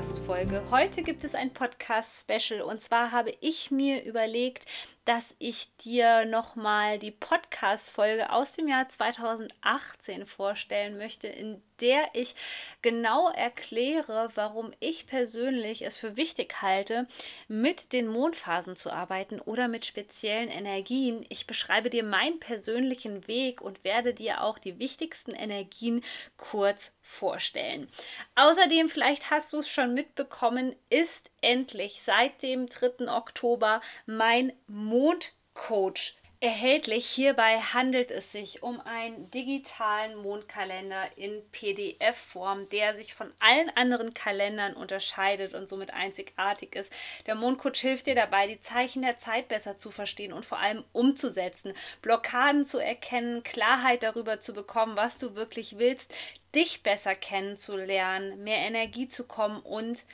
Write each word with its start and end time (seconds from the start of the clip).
Podcast-Folge. 0.00 0.62
Heute 0.70 1.02
gibt 1.02 1.24
es 1.24 1.34
ein 1.34 1.52
Podcast-Special 1.52 2.62
und 2.62 2.80
zwar 2.80 3.12
habe 3.12 3.34
ich 3.42 3.70
mir 3.70 4.02
überlegt, 4.02 4.64
dass 5.04 5.34
ich 5.38 5.74
dir 5.78 6.24
nochmal 6.24 6.98
die 6.98 7.10
Podcast-Folge 7.10 8.30
aus 8.30 8.52
dem 8.52 8.68
Jahr 8.68 8.88
2018 8.88 10.26
vorstellen 10.26 10.98
möchte, 10.98 11.26
in 11.26 11.62
der 11.80 12.10
ich 12.12 12.34
genau 12.82 13.30
erkläre, 13.30 14.28
warum 14.34 14.72
ich 14.80 15.06
persönlich 15.06 15.82
es 15.82 15.96
für 15.96 16.16
wichtig 16.16 16.62
halte, 16.62 17.06
mit 17.48 17.92
den 17.92 18.06
Mondphasen 18.06 18.76
zu 18.76 18.90
arbeiten 18.90 19.40
oder 19.40 19.68
mit 19.68 19.86
speziellen 19.86 20.50
Energien. 20.50 21.24
Ich 21.28 21.46
beschreibe 21.46 21.90
dir 21.90 22.04
meinen 22.04 22.38
persönlichen 22.38 23.26
Weg 23.26 23.60
und 23.60 23.84
werde 23.84 24.14
dir 24.14 24.42
auch 24.42 24.58
die 24.58 24.78
wichtigsten 24.78 25.32
Energien 25.32 26.04
kurz 26.36 26.94
vorstellen. 27.02 27.88
Außerdem, 28.34 28.88
vielleicht 28.88 29.30
hast 29.30 29.52
du 29.52 29.58
es 29.58 29.68
schon 29.68 29.94
mitbekommen, 29.94 30.76
ist 30.90 31.30
endlich 31.40 32.02
seit 32.02 32.42
dem 32.42 32.66
3. 32.66 33.08
Oktober 33.08 33.80
mein 34.06 34.52
Mondcoach 34.90 36.16
erhältlich. 36.40 37.06
Hierbei 37.06 37.58
handelt 37.60 38.10
es 38.10 38.32
sich 38.32 38.64
um 38.64 38.80
einen 38.80 39.30
digitalen 39.30 40.16
Mondkalender 40.16 41.16
in 41.16 41.48
PDF-Form, 41.52 42.68
der 42.70 42.96
sich 42.96 43.14
von 43.14 43.32
allen 43.38 43.70
anderen 43.76 44.14
Kalendern 44.14 44.74
unterscheidet 44.74 45.54
und 45.54 45.68
somit 45.68 45.94
einzigartig 45.94 46.74
ist. 46.74 46.92
Der 47.26 47.36
Mondcoach 47.36 47.76
hilft 47.76 48.08
dir 48.08 48.16
dabei, 48.16 48.48
die 48.48 48.60
Zeichen 48.60 49.02
der 49.02 49.16
Zeit 49.16 49.46
besser 49.46 49.78
zu 49.78 49.92
verstehen 49.92 50.32
und 50.32 50.44
vor 50.44 50.58
allem 50.58 50.82
umzusetzen, 50.92 51.72
Blockaden 52.02 52.66
zu 52.66 52.78
erkennen, 52.78 53.44
Klarheit 53.44 54.02
darüber 54.02 54.40
zu 54.40 54.52
bekommen, 54.52 54.96
was 54.96 55.18
du 55.18 55.36
wirklich 55.36 55.78
willst, 55.78 56.12
dich 56.52 56.82
besser 56.82 57.14
kennenzulernen, 57.14 58.42
mehr 58.42 58.58
Energie 58.58 59.08
zu 59.08 59.22
kommen 59.22 59.60
und 59.60 60.04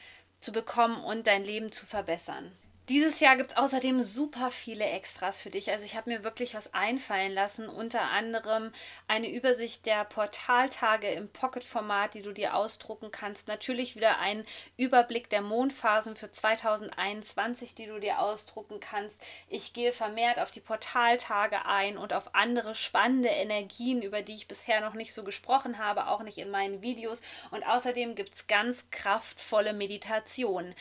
zu 0.43 0.53
bekommen 0.53 1.03
und 1.03 1.27
dein 1.27 1.45
Leben 1.45 1.73
zu 1.73 1.87
verbessern. 1.87 2.53
Dieses 2.89 3.19
Jahr 3.19 3.37
gibt 3.37 3.51
es 3.51 3.57
außerdem 3.57 4.05
super 4.05 4.53
viele 4.53 4.85
Extras 4.85 5.43
für 5.43 5.51
dich. 5.51 5.73
Also 5.73 5.85
ich 5.85 5.97
habe 5.97 6.09
mir 6.09 6.23
wirklich 6.23 6.55
was 6.55 6.73
einfallen 6.73 7.33
lassen. 7.33 7.69
Unter 7.69 8.13
anderem 8.13 8.71
eine 9.09 9.29
Übersicht 9.29 9.87
der 9.87 10.05
Portaltage 10.05 11.09
im 11.09 11.29
Pocket-Format, 11.29 12.15
die 12.15 12.23
du 12.23 12.31
dir 12.31 12.55
ausdrucken 12.55 13.11
kannst. 13.11 13.49
Natürlich 13.49 13.97
wieder 13.97 14.21
ein 14.21 14.47
Überblick 14.77 15.29
der 15.31 15.43
Mondphasen 15.43 16.15
für 16.15 16.31
2021, 16.31 17.75
die 17.75 17.87
du 17.87 17.99
dir 17.99 18.21
ausdrucken 18.21 18.79
kannst. 18.79 19.21
Ich 19.49 19.73
gehe 19.73 19.91
vermehrt 19.91 20.39
auf 20.39 20.53
die 20.53 20.61
Portaltage 20.61 21.67
ein 21.67 21.99
und 21.99 22.13
auf 22.13 22.37
andere 22.37 22.77
spannende 22.77 23.31
Energien, 23.31 24.01
über 24.01 24.23
die 24.23 24.35
ich 24.37 24.47
bisher 24.47 24.81
noch 24.81 24.95
nicht 24.95 25.13
so 25.13 25.25
gesprochen 25.25 25.79
habe, 25.79 26.07
auch 26.07 26.23
nicht 26.23 26.39
in 26.39 26.53
meinen 26.53 26.83
Videos. 26.83 27.21
Und 27.51 27.67
außerdem 27.67 28.15
gibt 28.15 28.37
es 28.37 28.47
ganz 28.47 28.93
kraftvolle 28.93 29.73
Meditationen. 29.73 30.77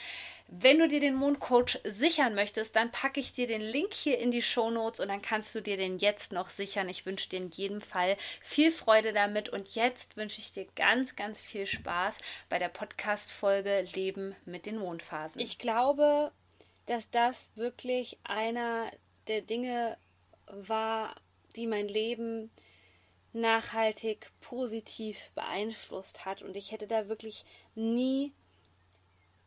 Wenn 0.47 0.77
du 0.77 0.87
dir 0.87 0.99
den 0.99 1.15
Mondcoach 1.15 1.79
sichern 1.83 2.35
möchtest, 2.35 2.75
dann 2.75 2.91
packe 2.91 3.19
ich 3.19 3.33
dir 3.33 3.47
den 3.47 3.61
Link 3.61 3.93
hier 3.93 4.19
in 4.19 4.29
die 4.29 4.43
Show 4.43 4.69
Notes 4.69 4.99
und 4.99 5.07
dann 5.07 5.23
kannst 5.23 5.55
du 5.55 5.61
dir 5.61 5.75
den 5.75 5.97
jetzt 5.97 6.31
noch 6.31 6.49
sichern. 6.49 6.87
Ich 6.87 7.05
wünsche 7.05 7.29
dir 7.29 7.37
in 7.37 7.49
jedem 7.49 7.81
Fall 7.81 8.15
viel 8.41 8.71
Freude 8.71 9.11
damit 9.11 9.49
und 9.49 9.73
jetzt 9.73 10.17
wünsche 10.17 10.39
ich 10.39 10.51
dir 10.51 10.67
ganz, 10.75 11.15
ganz 11.15 11.41
viel 11.41 11.65
Spaß 11.65 12.19
bei 12.47 12.59
der 12.59 12.69
Podcast-Folge 12.69 13.87
Leben 13.93 14.35
mit 14.45 14.67
den 14.67 14.77
Mondphasen. 14.77 15.41
Ich 15.41 15.57
glaube, 15.57 16.31
dass 16.85 17.09
das 17.09 17.51
wirklich 17.55 18.19
einer 18.23 18.91
der 19.27 19.41
Dinge 19.41 19.97
war, 20.45 21.15
die 21.55 21.65
mein 21.65 21.87
Leben 21.87 22.51
nachhaltig 23.33 24.31
positiv 24.41 25.31
beeinflusst 25.33 26.23
hat 26.23 26.43
und 26.43 26.55
ich 26.55 26.71
hätte 26.71 26.87
da 26.87 27.09
wirklich 27.09 27.45
nie 27.73 28.31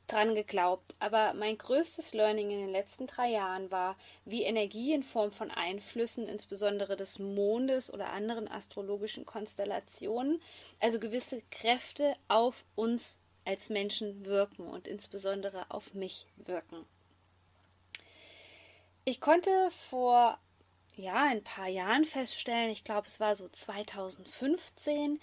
dran 0.08 0.34
geglaubt. 0.34 0.94
Aber 0.98 1.34
mein 1.34 1.56
größtes 1.56 2.12
Learning 2.14 2.50
in 2.50 2.58
den 2.58 2.72
letzten 2.72 3.06
drei 3.06 3.28
Jahren 3.30 3.70
war, 3.70 3.96
wie 4.24 4.42
Energie 4.42 4.92
in 4.92 5.02
Form 5.02 5.30
von 5.30 5.50
Einflüssen, 5.50 6.26
insbesondere 6.26 6.96
des 6.96 7.18
Mondes 7.18 7.92
oder 7.92 8.10
anderen 8.10 8.48
astrologischen 8.48 9.24
Konstellationen, 9.26 10.42
also 10.80 10.98
gewisse 10.98 11.42
Kräfte 11.50 12.14
auf 12.28 12.64
uns 12.74 13.18
als 13.44 13.70
Menschen 13.70 14.26
wirken 14.26 14.68
und 14.68 14.86
insbesondere 14.86 15.70
auf 15.70 15.94
mich 15.94 16.26
wirken. 16.36 16.84
Ich 19.04 19.20
konnte 19.20 19.70
vor 19.70 20.38
ja, 20.98 21.24
ein 21.24 21.44
paar 21.44 21.68
Jahren 21.68 22.04
feststellen, 22.04 22.70
ich 22.70 22.84
glaube, 22.84 23.06
es 23.06 23.20
war 23.20 23.34
so 23.34 23.48
2015, 23.48 25.20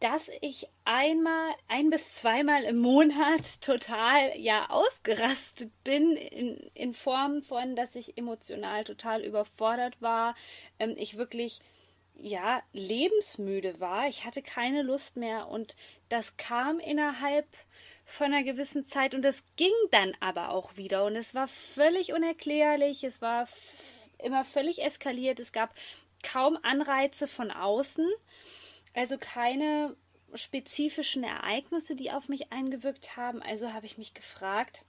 dass 0.00 0.30
ich 0.42 0.68
einmal, 0.84 1.54
ein 1.68 1.90
bis 1.90 2.14
zweimal 2.14 2.64
im 2.64 2.78
Monat 2.78 3.60
total 3.62 4.38
ja 4.38 4.68
ausgerastet 4.70 5.70
bin, 5.84 6.16
in, 6.16 6.70
in 6.74 6.94
Form 6.94 7.42
von, 7.42 7.76
dass 7.76 7.96
ich 7.96 8.18
emotional 8.18 8.84
total 8.84 9.24
überfordert 9.24 10.00
war, 10.02 10.34
ähm, 10.78 10.94
ich 10.96 11.16
wirklich 11.16 11.60
ja 12.18 12.62
lebensmüde 12.72 13.80
war, 13.80 14.08
ich 14.08 14.24
hatte 14.24 14.42
keine 14.42 14.82
Lust 14.82 15.16
mehr 15.16 15.48
und 15.48 15.76
das 16.08 16.36
kam 16.36 16.78
innerhalb 16.78 17.46
von 18.04 18.26
einer 18.32 18.44
gewissen 18.44 18.84
Zeit 18.84 19.14
und 19.14 19.22
das 19.22 19.44
ging 19.56 19.72
dann 19.90 20.12
aber 20.20 20.50
auch 20.50 20.76
wieder 20.76 21.04
und 21.04 21.16
es 21.16 21.34
war 21.34 21.48
völlig 21.48 22.12
unerklärlich, 22.12 23.04
es 23.04 23.20
war 23.20 23.48
immer 24.18 24.44
völlig 24.44 24.82
eskaliert, 24.82 25.40
es 25.40 25.52
gab 25.52 25.74
kaum 26.22 26.58
Anreize 26.62 27.26
von 27.26 27.50
außen 27.50 28.08
also 28.96 29.18
keine 29.18 29.96
spezifischen 30.34 31.22
Ereignisse, 31.22 31.94
die 31.94 32.10
auf 32.10 32.28
mich 32.28 32.52
eingewirkt 32.52 33.16
haben. 33.16 33.42
Also 33.42 33.72
habe 33.72 33.86
ich 33.86 33.98
mich 33.98 34.14
gefragt, 34.14 34.84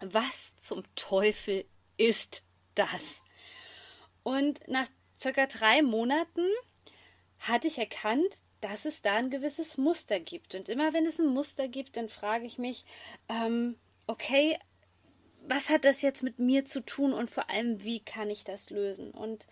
was 0.00 0.54
zum 0.56 0.82
Teufel 0.96 1.64
ist 1.96 2.42
das? 2.74 3.22
Und 4.22 4.66
nach 4.68 4.88
circa 5.20 5.46
drei 5.46 5.82
Monaten 5.82 6.46
hatte 7.38 7.68
ich 7.68 7.78
erkannt, 7.78 8.34
dass 8.60 8.84
es 8.84 9.02
da 9.02 9.14
ein 9.14 9.30
gewisses 9.30 9.76
Muster 9.76 10.18
gibt. 10.18 10.54
Und 10.54 10.68
immer 10.68 10.92
wenn 10.92 11.06
es 11.06 11.18
ein 11.18 11.26
Muster 11.26 11.68
gibt, 11.68 11.96
dann 11.96 12.08
frage 12.08 12.46
ich 12.46 12.58
mich, 12.58 12.84
ähm, 13.28 13.76
okay, 14.06 14.58
was 15.46 15.68
hat 15.68 15.84
das 15.84 16.02
jetzt 16.02 16.22
mit 16.22 16.38
mir 16.38 16.64
zu 16.64 16.80
tun 16.80 17.12
und 17.12 17.30
vor 17.30 17.50
allem, 17.50 17.84
wie 17.84 18.00
kann 18.00 18.30
ich 18.30 18.44
das 18.44 18.70
lösen? 18.70 19.10
Und 19.10 19.46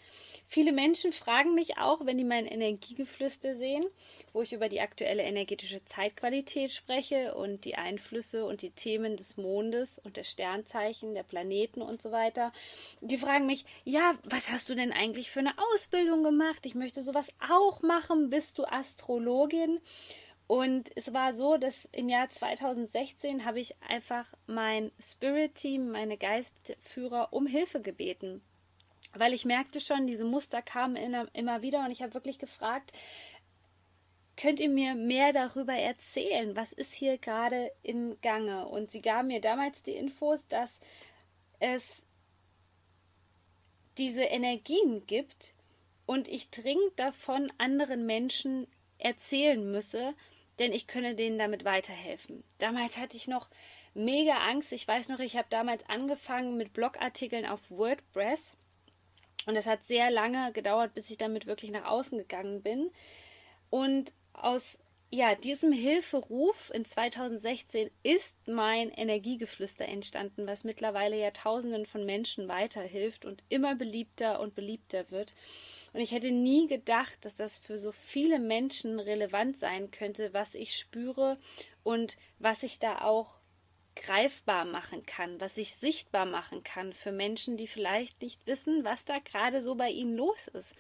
viele 0.52 0.72
Menschen 0.72 1.14
fragen 1.14 1.54
mich 1.54 1.78
auch, 1.78 2.04
wenn 2.04 2.18
die 2.18 2.24
mein 2.24 2.44
Energiegeflüster 2.44 3.56
sehen, 3.56 3.86
wo 4.34 4.42
ich 4.42 4.52
über 4.52 4.68
die 4.68 4.82
aktuelle 4.82 5.22
energetische 5.22 5.82
Zeitqualität 5.86 6.72
spreche 6.72 7.34
und 7.34 7.64
die 7.64 7.76
Einflüsse 7.76 8.44
und 8.44 8.60
die 8.60 8.70
Themen 8.70 9.16
des 9.16 9.38
Mondes 9.38 9.98
und 9.98 10.18
der 10.18 10.24
Sternzeichen, 10.24 11.14
der 11.14 11.22
Planeten 11.22 11.80
und 11.80 12.02
so 12.02 12.12
weiter. 12.12 12.52
Die 13.00 13.16
fragen 13.16 13.46
mich, 13.46 13.64
ja, 13.84 14.14
was 14.24 14.50
hast 14.50 14.68
du 14.68 14.74
denn 14.74 14.92
eigentlich 14.92 15.30
für 15.30 15.40
eine 15.40 15.54
Ausbildung 15.72 16.22
gemacht? 16.22 16.66
Ich 16.66 16.74
möchte 16.74 17.02
sowas 17.02 17.28
auch 17.50 17.80
machen. 17.80 18.28
Bist 18.28 18.58
du 18.58 18.64
Astrologin? 18.64 19.80
Und 20.48 20.90
es 20.96 21.14
war 21.14 21.32
so, 21.32 21.56
dass 21.56 21.88
im 21.92 22.10
Jahr 22.10 22.28
2016 22.28 23.46
habe 23.46 23.60
ich 23.60 23.74
einfach 23.88 24.26
mein 24.46 24.92
Spirit-Team, 25.00 25.90
meine 25.90 26.18
Geistführer 26.18 27.28
um 27.32 27.46
Hilfe 27.46 27.80
gebeten. 27.80 28.42
Weil 29.14 29.34
ich 29.34 29.44
merkte 29.44 29.80
schon, 29.80 30.06
diese 30.06 30.24
Muster 30.24 30.62
kamen 30.62 30.96
immer 31.32 31.62
wieder 31.62 31.84
und 31.84 31.90
ich 31.90 32.02
habe 32.02 32.14
wirklich 32.14 32.38
gefragt, 32.38 32.92
könnt 34.36 34.60
ihr 34.60 34.70
mir 34.70 34.94
mehr 34.94 35.32
darüber 35.32 35.74
erzählen? 35.74 36.56
Was 36.56 36.72
ist 36.72 36.94
hier 36.94 37.18
gerade 37.18 37.70
im 37.82 38.18
Gange? 38.22 38.66
Und 38.66 38.90
sie 38.90 39.02
gaben 39.02 39.28
mir 39.28 39.40
damals 39.40 39.82
die 39.82 39.92
Infos, 39.92 40.46
dass 40.48 40.80
es 41.60 42.02
diese 43.98 44.22
Energien 44.22 45.06
gibt 45.06 45.52
und 46.06 46.28
ich 46.28 46.50
dringend 46.50 46.98
davon 46.98 47.52
anderen 47.58 48.06
Menschen 48.06 48.66
erzählen 48.98 49.70
müsse, 49.70 50.14
denn 50.58 50.72
ich 50.72 50.86
könne 50.86 51.14
denen 51.14 51.38
damit 51.38 51.64
weiterhelfen. 51.64 52.42
Damals 52.58 52.96
hatte 52.96 53.16
ich 53.16 53.28
noch 53.28 53.50
mega 53.94 54.38
Angst. 54.48 54.72
Ich 54.72 54.88
weiß 54.88 55.08
noch, 55.10 55.18
ich 55.18 55.36
habe 55.36 55.48
damals 55.50 55.86
angefangen 55.88 56.56
mit 56.56 56.72
Blogartikeln 56.72 57.44
auf 57.44 57.70
WordPress 57.70 58.56
und 59.46 59.56
es 59.56 59.66
hat 59.66 59.84
sehr 59.84 60.10
lange 60.10 60.52
gedauert, 60.52 60.94
bis 60.94 61.10
ich 61.10 61.18
damit 61.18 61.46
wirklich 61.46 61.70
nach 61.70 61.86
außen 61.86 62.18
gegangen 62.18 62.62
bin. 62.62 62.90
Und 63.70 64.12
aus 64.32 64.78
ja, 65.14 65.34
diesem 65.34 65.72
Hilferuf 65.72 66.70
in 66.72 66.86
2016 66.86 67.90
ist 68.02 68.34
mein 68.48 68.88
Energiegeflüster 68.88 69.84
entstanden, 69.84 70.46
was 70.46 70.64
mittlerweile 70.64 71.20
ja 71.20 71.30
Tausenden 71.32 71.84
von 71.84 72.06
Menschen 72.06 72.48
weiterhilft 72.48 73.26
und 73.26 73.42
immer 73.50 73.74
beliebter 73.74 74.40
und 74.40 74.54
beliebter 74.54 75.10
wird. 75.10 75.34
Und 75.92 76.00
ich 76.00 76.12
hätte 76.12 76.30
nie 76.30 76.66
gedacht, 76.66 77.26
dass 77.26 77.34
das 77.34 77.58
für 77.58 77.76
so 77.76 77.92
viele 77.92 78.38
Menschen 78.38 78.98
relevant 78.98 79.58
sein 79.58 79.90
könnte, 79.90 80.32
was 80.32 80.54
ich 80.54 80.76
spüre 80.78 81.36
und 81.82 82.16
was 82.38 82.62
ich 82.62 82.78
da 82.78 83.02
auch 83.02 83.41
greifbar 83.94 84.64
machen 84.64 85.04
kann, 85.06 85.40
was 85.40 85.58
ich 85.58 85.74
sichtbar 85.74 86.26
machen 86.26 86.62
kann 86.62 86.92
für 86.92 87.12
Menschen, 87.12 87.56
die 87.56 87.66
vielleicht 87.66 88.20
nicht 88.22 88.46
wissen, 88.46 88.84
was 88.84 89.04
da 89.04 89.18
gerade 89.18 89.62
so 89.62 89.74
bei 89.74 89.90
ihnen 89.90 90.16
los 90.16 90.48
ist. 90.48 90.74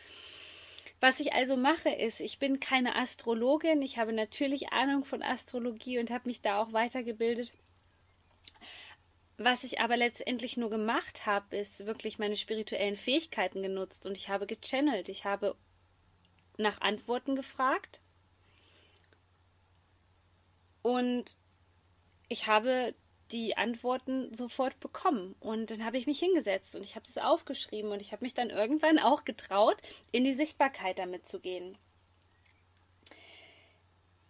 Was 1.00 1.18
ich 1.18 1.32
also 1.32 1.56
mache, 1.56 1.90
ist, 1.90 2.20
ich 2.20 2.38
bin 2.38 2.60
keine 2.60 2.94
Astrologin, 2.94 3.82
ich 3.82 3.98
habe 3.98 4.12
natürlich 4.12 4.72
Ahnung 4.72 5.04
von 5.04 5.22
Astrologie 5.22 5.98
und 5.98 6.10
habe 6.10 6.28
mich 6.28 6.42
da 6.42 6.62
auch 6.62 6.72
weitergebildet. 6.72 7.52
Was 9.36 9.64
ich 9.64 9.80
aber 9.80 9.96
letztendlich 9.96 10.56
nur 10.56 10.70
gemacht 10.70 11.26
habe, 11.26 11.56
ist 11.56 11.86
wirklich 11.86 12.18
meine 12.18 12.36
spirituellen 12.36 12.96
Fähigkeiten 12.96 13.62
genutzt 13.62 14.06
und 14.06 14.16
ich 14.16 14.28
habe 14.28 14.46
gechannelt, 14.46 15.08
ich 15.08 15.24
habe 15.24 15.56
nach 16.56 16.80
Antworten 16.80 17.34
gefragt 17.34 18.00
und 20.82 21.36
ich 22.28 22.46
habe 22.46 22.94
die 23.32 23.56
Antworten 23.56 24.32
sofort 24.34 24.78
bekommen. 24.80 25.34
Und 25.40 25.70
dann 25.70 25.84
habe 25.84 25.98
ich 25.98 26.06
mich 26.06 26.18
hingesetzt 26.18 26.76
und 26.76 26.82
ich 26.82 26.94
habe 26.94 27.06
das 27.06 27.18
aufgeschrieben 27.18 27.90
und 27.90 28.00
ich 28.00 28.12
habe 28.12 28.24
mich 28.24 28.34
dann 28.34 28.50
irgendwann 28.50 28.98
auch 28.98 29.24
getraut, 29.24 29.76
in 30.10 30.24
die 30.24 30.34
Sichtbarkeit 30.34 30.98
damit 30.98 31.26
zu 31.26 31.40
gehen. 31.40 31.76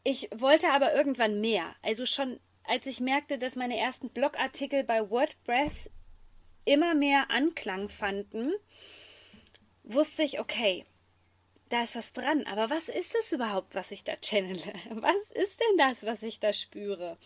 Ich 0.04 0.28
wollte 0.34 0.70
aber 0.70 0.94
irgendwann 0.94 1.40
mehr. 1.40 1.74
Also 1.82 2.06
schon 2.06 2.40
als 2.64 2.86
ich 2.86 3.00
merkte, 3.00 3.38
dass 3.38 3.56
meine 3.56 3.78
ersten 3.78 4.10
Blogartikel 4.10 4.84
bei 4.84 5.10
WordPress 5.10 5.90
immer 6.64 6.94
mehr 6.94 7.30
Anklang 7.30 7.88
fanden, 7.88 8.52
wusste 9.84 10.22
ich, 10.22 10.38
okay, 10.38 10.84
da 11.72 11.84
ist 11.84 11.96
was 11.96 12.12
dran. 12.12 12.46
Aber 12.46 12.68
was 12.68 12.88
ist 12.88 13.14
es 13.14 13.32
überhaupt, 13.32 13.74
was 13.74 13.90
ich 13.90 14.04
da 14.04 14.14
channele? 14.16 14.60
Was 14.90 15.30
ist 15.30 15.58
denn 15.58 15.78
das, 15.78 16.04
was 16.04 16.22
ich 16.22 16.38
da 16.38 16.52
spüre? 16.52 17.16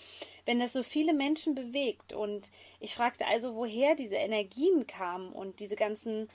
Wenn 0.44 0.60
das 0.60 0.72
so 0.72 0.82
viele 0.84 1.14
Menschen 1.14 1.54
bewegt. 1.54 2.12
Und 2.12 2.52
ich 2.78 2.94
fragte 2.94 3.26
also, 3.26 3.56
woher 3.56 3.96
diese 3.96 4.14
Energien 4.14 4.86
kamen 4.86 5.32
und 5.32 5.58
diese 5.58 5.74
ganzen 5.74 6.28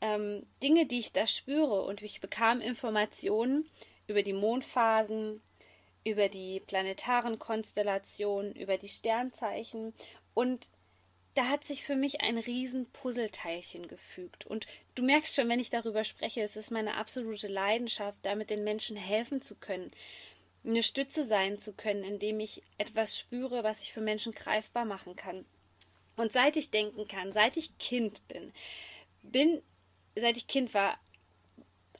ähm, 0.00 0.46
Dinge, 0.62 0.86
die 0.86 1.00
ich 1.00 1.12
da 1.12 1.26
spüre. 1.26 1.82
Und 1.82 2.02
ich 2.02 2.20
bekam 2.20 2.60
Informationen 2.60 3.68
über 4.06 4.22
die 4.22 4.32
Mondphasen, 4.32 5.42
über 6.04 6.28
die 6.28 6.60
planetaren 6.60 7.40
Konstellationen, 7.40 8.54
über 8.54 8.78
die 8.78 8.88
Sternzeichen. 8.88 9.92
Und 10.34 10.68
da 11.36 11.48
hat 11.48 11.64
sich 11.64 11.84
für 11.84 11.96
mich 11.96 12.22
ein 12.22 12.38
riesen 12.38 12.86
Puzzleteilchen 12.86 13.88
gefügt. 13.88 14.46
Und 14.46 14.66
du 14.94 15.02
merkst 15.02 15.34
schon, 15.34 15.50
wenn 15.50 15.60
ich 15.60 15.68
darüber 15.68 16.02
spreche, 16.02 16.40
es 16.40 16.56
ist 16.56 16.70
meine 16.70 16.94
absolute 16.94 17.46
Leidenschaft, 17.46 18.18
damit 18.22 18.48
den 18.48 18.64
Menschen 18.64 18.96
helfen 18.96 19.42
zu 19.42 19.54
können, 19.54 19.90
eine 20.64 20.82
Stütze 20.82 21.24
sein 21.24 21.58
zu 21.58 21.74
können, 21.74 22.04
indem 22.04 22.40
ich 22.40 22.62
etwas 22.78 23.18
spüre, 23.18 23.62
was 23.62 23.82
ich 23.82 23.92
für 23.92 24.00
Menschen 24.00 24.32
greifbar 24.32 24.86
machen 24.86 25.14
kann. 25.14 25.44
Und 26.16 26.32
seit 26.32 26.56
ich 26.56 26.70
denken 26.70 27.06
kann, 27.06 27.34
seit 27.34 27.58
ich 27.58 27.76
Kind 27.76 28.26
bin, 28.28 28.54
bin, 29.22 29.62
seit 30.14 30.38
ich 30.38 30.46
Kind 30.46 30.72
war, 30.72 30.98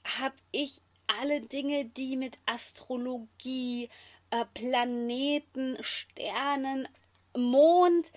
habe 0.02 0.36
ich 0.50 0.80
alle 1.06 1.42
Dinge, 1.42 1.84
die 1.84 2.16
mit 2.16 2.38
Astrologie, 2.46 3.90
äh, 4.30 4.46
Planeten, 4.54 5.76
Sternen, 5.82 6.88
Mond, 7.36 8.10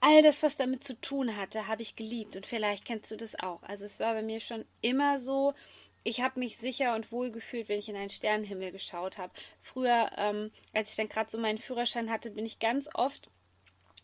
all 0.00 0.22
das, 0.22 0.42
was 0.42 0.56
damit 0.56 0.84
zu 0.84 1.00
tun 1.00 1.36
hatte, 1.36 1.66
habe 1.66 1.82
ich 1.82 1.96
geliebt. 1.96 2.36
Und 2.36 2.46
vielleicht 2.46 2.84
kennst 2.84 3.10
du 3.10 3.16
das 3.16 3.38
auch. 3.38 3.62
Also 3.62 3.84
es 3.84 4.00
war 4.00 4.14
bei 4.14 4.22
mir 4.22 4.40
schon 4.40 4.64
immer 4.80 5.18
so, 5.18 5.54
ich 6.04 6.20
habe 6.20 6.38
mich 6.38 6.58
sicher 6.58 6.94
und 6.94 7.12
wohl 7.12 7.30
gefühlt, 7.30 7.68
wenn 7.68 7.78
ich 7.78 7.88
in 7.88 7.96
einen 7.96 8.10
Sternenhimmel 8.10 8.72
geschaut 8.72 9.18
habe. 9.18 9.32
Früher, 9.60 10.10
ähm, 10.16 10.50
als 10.72 10.90
ich 10.90 10.96
dann 10.96 11.08
gerade 11.08 11.30
so 11.30 11.38
meinen 11.38 11.58
Führerschein 11.58 12.10
hatte, 12.10 12.30
bin 12.30 12.46
ich 12.46 12.58
ganz 12.58 12.88
oft 12.94 13.28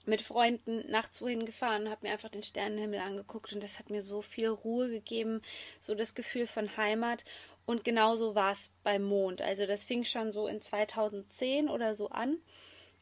mit 0.07 0.21
Freunden 0.21 0.85
nachts 0.91 1.23
wohin 1.23 1.47
gefahren 1.47 1.85
und 1.85 1.91
habe 1.91 2.07
mir 2.07 2.13
einfach 2.13 2.29
den 2.29 2.43
Sternenhimmel 2.43 3.01
angeguckt 3.01 3.53
und 3.53 3.63
das 3.63 3.79
hat 3.79 3.89
mir 3.89 4.03
so 4.03 4.21
viel 4.21 4.49
Ruhe 4.49 4.91
gegeben, 4.91 5.41
so 5.81 5.95
das 5.95 6.15
Gefühl 6.15 6.47
von 6.47 6.77
Heimat 6.77 7.25
und 7.65 7.85
genauso 7.85 8.35
war 8.35 8.53
es 8.53 8.71
beim 8.83 9.03
Mond. 9.03 9.41
Also 9.41 9.67
das 9.67 9.85
fing 9.85 10.05
schon 10.05 10.33
so 10.33 10.47
in 10.47 10.61
2010 10.61 11.71
oder 11.71 11.95
so 11.95 12.11
an 12.11 12.39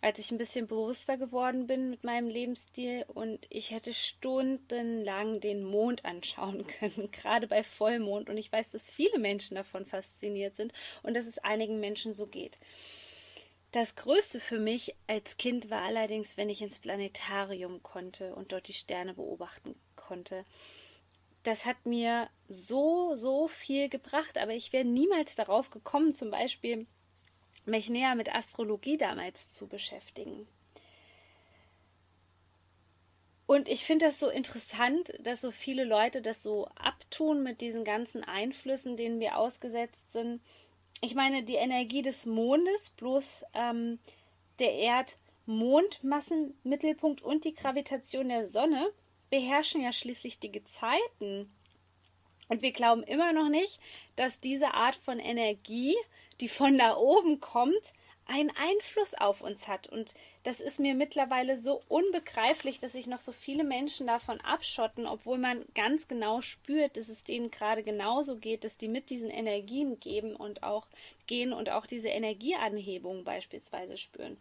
als 0.03 0.19
ich 0.19 0.33
ein 0.33 0.39
bisschen 0.39 0.67
bewusster 0.67 1.17
geworden 1.17 1.69
bin 1.69 1.89
mit 1.89 2.03
meinem 2.03 2.29
Lebensstil 2.29 3.05
und 3.07 3.47
ich 3.51 3.71
hätte 3.71 3.95
stundenlang 3.95 5.41
den 5.41 5.63
Mond 5.63 6.05
anschauen 6.05 6.67
können, 6.81 7.11
gerade 7.13 7.47
bei 7.47 7.63
Vollmond. 7.63 8.29
Und 8.29 8.37
ich 8.37 8.51
weiß, 8.51 8.73
dass 8.73 8.91
viele 8.91 9.21
Menschen 9.21 9.55
davon 9.55 9.87
fasziniert 9.87 10.57
sind 10.57 10.73
und 11.05 11.15
dass 11.15 11.27
es 11.27 11.39
einigen 11.39 11.79
Menschen 11.79 12.15
so 12.15 12.27
geht. 12.27 12.59
Das 13.71 13.95
Größte 13.95 14.41
für 14.41 14.59
mich 14.59 14.97
als 15.07 15.37
Kind 15.37 15.71
war 15.71 15.83
allerdings, 15.83 16.37
wenn 16.37 16.51
ich 16.51 16.61
ins 16.61 16.81
Planetarium 16.81 17.83
konnte 17.85 18.35
und 18.35 18.51
dort 18.53 18.67
die 18.67 18.75
Sterne 18.75 19.15
beobachten 19.15 19.77
konnte. 19.95 20.45
Das 21.45 21.65
hat 21.65 21.87
mir 21.87 22.29
so, 22.49 23.15
so 23.15 23.47
viel 23.47 23.89
gebracht, 23.89 24.37
aber 24.37 24.53
ich 24.53 24.73
wäre 24.73 24.85
niemals 24.85 25.37
darauf 25.37 25.71
gekommen, 25.71 26.15
zum 26.17 26.33
Beispiel 26.33 26.87
mich 27.65 27.89
näher 27.89 28.15
mit 28.15 28.35
Astrologie 28.35 28.97
damals 28.97 29.49
zu 29.49 29.67
beschäftigen. 29.67 30.47
Und 33.47 33.69
ich 33.69 33.85
finde 33.85 34.07
das 34.07 34.19
so 34.19 34.31
interessant, 34.31 35.13
dass 35.21 35.43
so 35.43 35.51
viele 35.51 35.85
Leute 35.85 36.23
das 36.23 36.43
so 36.43 36.69
abtun 36.69 37.43
mit 37.43 37.61
diesen 37.61 37.85
ganzen 37.85 38.25
Einflüssen, 38.25 38.97
denen 38.97 39.21
wir 39.21 39.37
ausgesetzt 39.37 40.11
sind. 40.11 40.41
Ich 41.03 41.15
meine, 41.15 41.43
die 41.43 41.57
Energie 41.57 42.01
des 42.01 42.25
Mondes 42.25 42.89
bloß 42.91 43.45
ähm, 43.53 43.99
der 44.59 44.73
Erd-Mondmassenmittelpunkt 44.75 47.21
und 47.21 47.45
die 47.45 47.55
Gravitation 47.55 48.31
der 48.31 48.49
Sonne 48.49 48.91
beherrschen 49.29 49.83
ja 49.83 49.93
schließlich 49.93 50.39
die 50.39 50.53
Gezeiten. 50.53 51.53
Und 52.49 52.63
wir 52.63 52.73
glauben 52.73 53.03
immer 53.03 53.33
noch 53.33 53.49
nicht, 53.49 53.81
dass 54.17 54.41
diese 54.41 54.75
Art 54.75 54.97
von 54.97 55.19
Energie 55.19 55.95
die 56.43 56.49
von 56.49 56.77
da 56.77 56.97
oben 56.97 57.41
kommt, 57.41 57.95
einen 58.27 58.51
Einfluss 58.51 59.15
auf 59.15 59.41
uns 59.41 59.69
hat. 59.69 59.89
Und 59.89 60.15
das 60.45 60.61
ist 60.61 60.79
mir 60.79 60.95
mittlerweile 60.95 61.57
so 61.57 61.83
unbegreiflich, 61.89 62.81
dass 62.81 62.93
sich 62.93 63.07
noch 63.07 63.19
so 63.19 63.33
viele 63.33 63.65
Menschen 63.65 64.07
davon 64.07 64.41
abschotten, 64.41 65.07
obwohl 65.07 65.39
man 65.39 65.65
ganz 65.75 66.09
genau 66.09 66.41
spürt, 66.41 66.97
dass 66.97 67.09
es 67.09 67.25
denen 67.25 67.51
gerade 67.51 67.83
genauso 67.83 68.37
geht, 68.37 68.65
dass 68.65 68.79
die 68.79 68.89
mit 68.89 69.11
diesen 69.11 69.31
Energien 69.31 69.99
geben 70.01 70.37
und 70.37 70.63
auch 70.63 70.87
gehen 71.27 71.53
und 71.53 71.71
auch 71.71 71.87
diese 71.87 72.09
Energieanhebung 72.09 73.25
beispielsweise 73.25 73.97
spüren. 73.99 74.37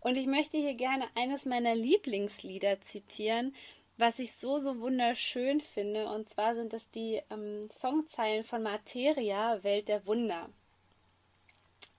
Und 0.00 0.16
ich 0.16 0.26
möchte 0.26 0.56
hier 0.56 0.74
gerne 0.74 1.06
eines 1.14 1.44
meiner 1.44 1.74
Lieblingslieder 1.74 2.80
zitieren, 2.80 3.54
was 3.96 4.18
ich 4.18 4.32
so, 4.32 4.58
so 4.58 4.80
wunderschön 4.80 5.60
finde. 5.60 6.08
Und 6.08 6.28
zwar 6.30 6.54
sind 6.54 6.72
das 6.72 6.90
die 6.90 7.20
ähm, 7.30 7.68
Songzeilen 7.70 8.44
von 8.44 8.62
Materia, 8.62 9.62
Welt 9.62 9.88
der 9.88 10.06
Wunder. 10.06 10.48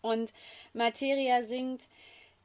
Und 0.02 0.34
Materia 0.74 1.44
singt, 1.44 1.88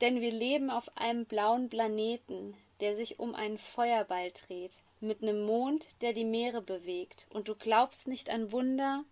denn 0.00 0.20
wir 0.20 0.32
leben 0.32 0.70
auf 0.70 0.96
einem 0.96 1.24
blauen 1.24 1.68
Planeten, 1.68 2.56
der 2.80 2.96
sich 2.96 3.18
um 3.18 3.34
einen 3.34 3.58
Feuerball 3.58 4.30
dreht, 4.32 4.72
mit 5.00 5.22
nem 5.22 5.44
Mond, 5.44 5.86
der 6.00 6.12
die 6.12 6.24
Meere 6.24 6.60
bewegt. 6.60 7.26
Und 7.30 7.48
du 7.48 7.54
glaubst 7.54 8.08
nicht 8.08 8.28
an 8.28 8.52
Wunder, 8.52 9.04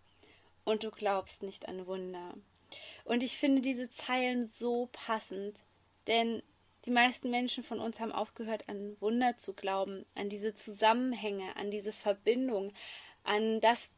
und 0.65 0.83
du 0.83 0.91
glaubst 0.91 1.43
nicht 1.43 1.69
an 1.69 1.87
Wunder. 1.87 2.35
Und 3.05 3.23
ich 3.23 3.37
finde 3.37 3.61
diese 3.61 3.91
Zeilen 3.91 4.49
so 4.49 4.89
passend, 4.93 5.63
denn 6.07 6.43
die 6.87 6.91
meisten 6.91 7.31
Menschen 7.31 7.65
von 7.65 7.81
uns 7.81 8.01
haben 8.01 8.13
aufgehört, 8.13 8.69
an 8.69 8.97
Wunder 9.01 9.39
zu 9.39 9.55
glauben, 9.55 10.05
an 10.15 10.29
diese 10.29 10.55
Zusammenhänge, 10.55 11.57
an 11.57 11.71
diese 11.71 11.93
Verbindung, 11.93 12.73
an 13.23 13.61
das, 13.61 13.91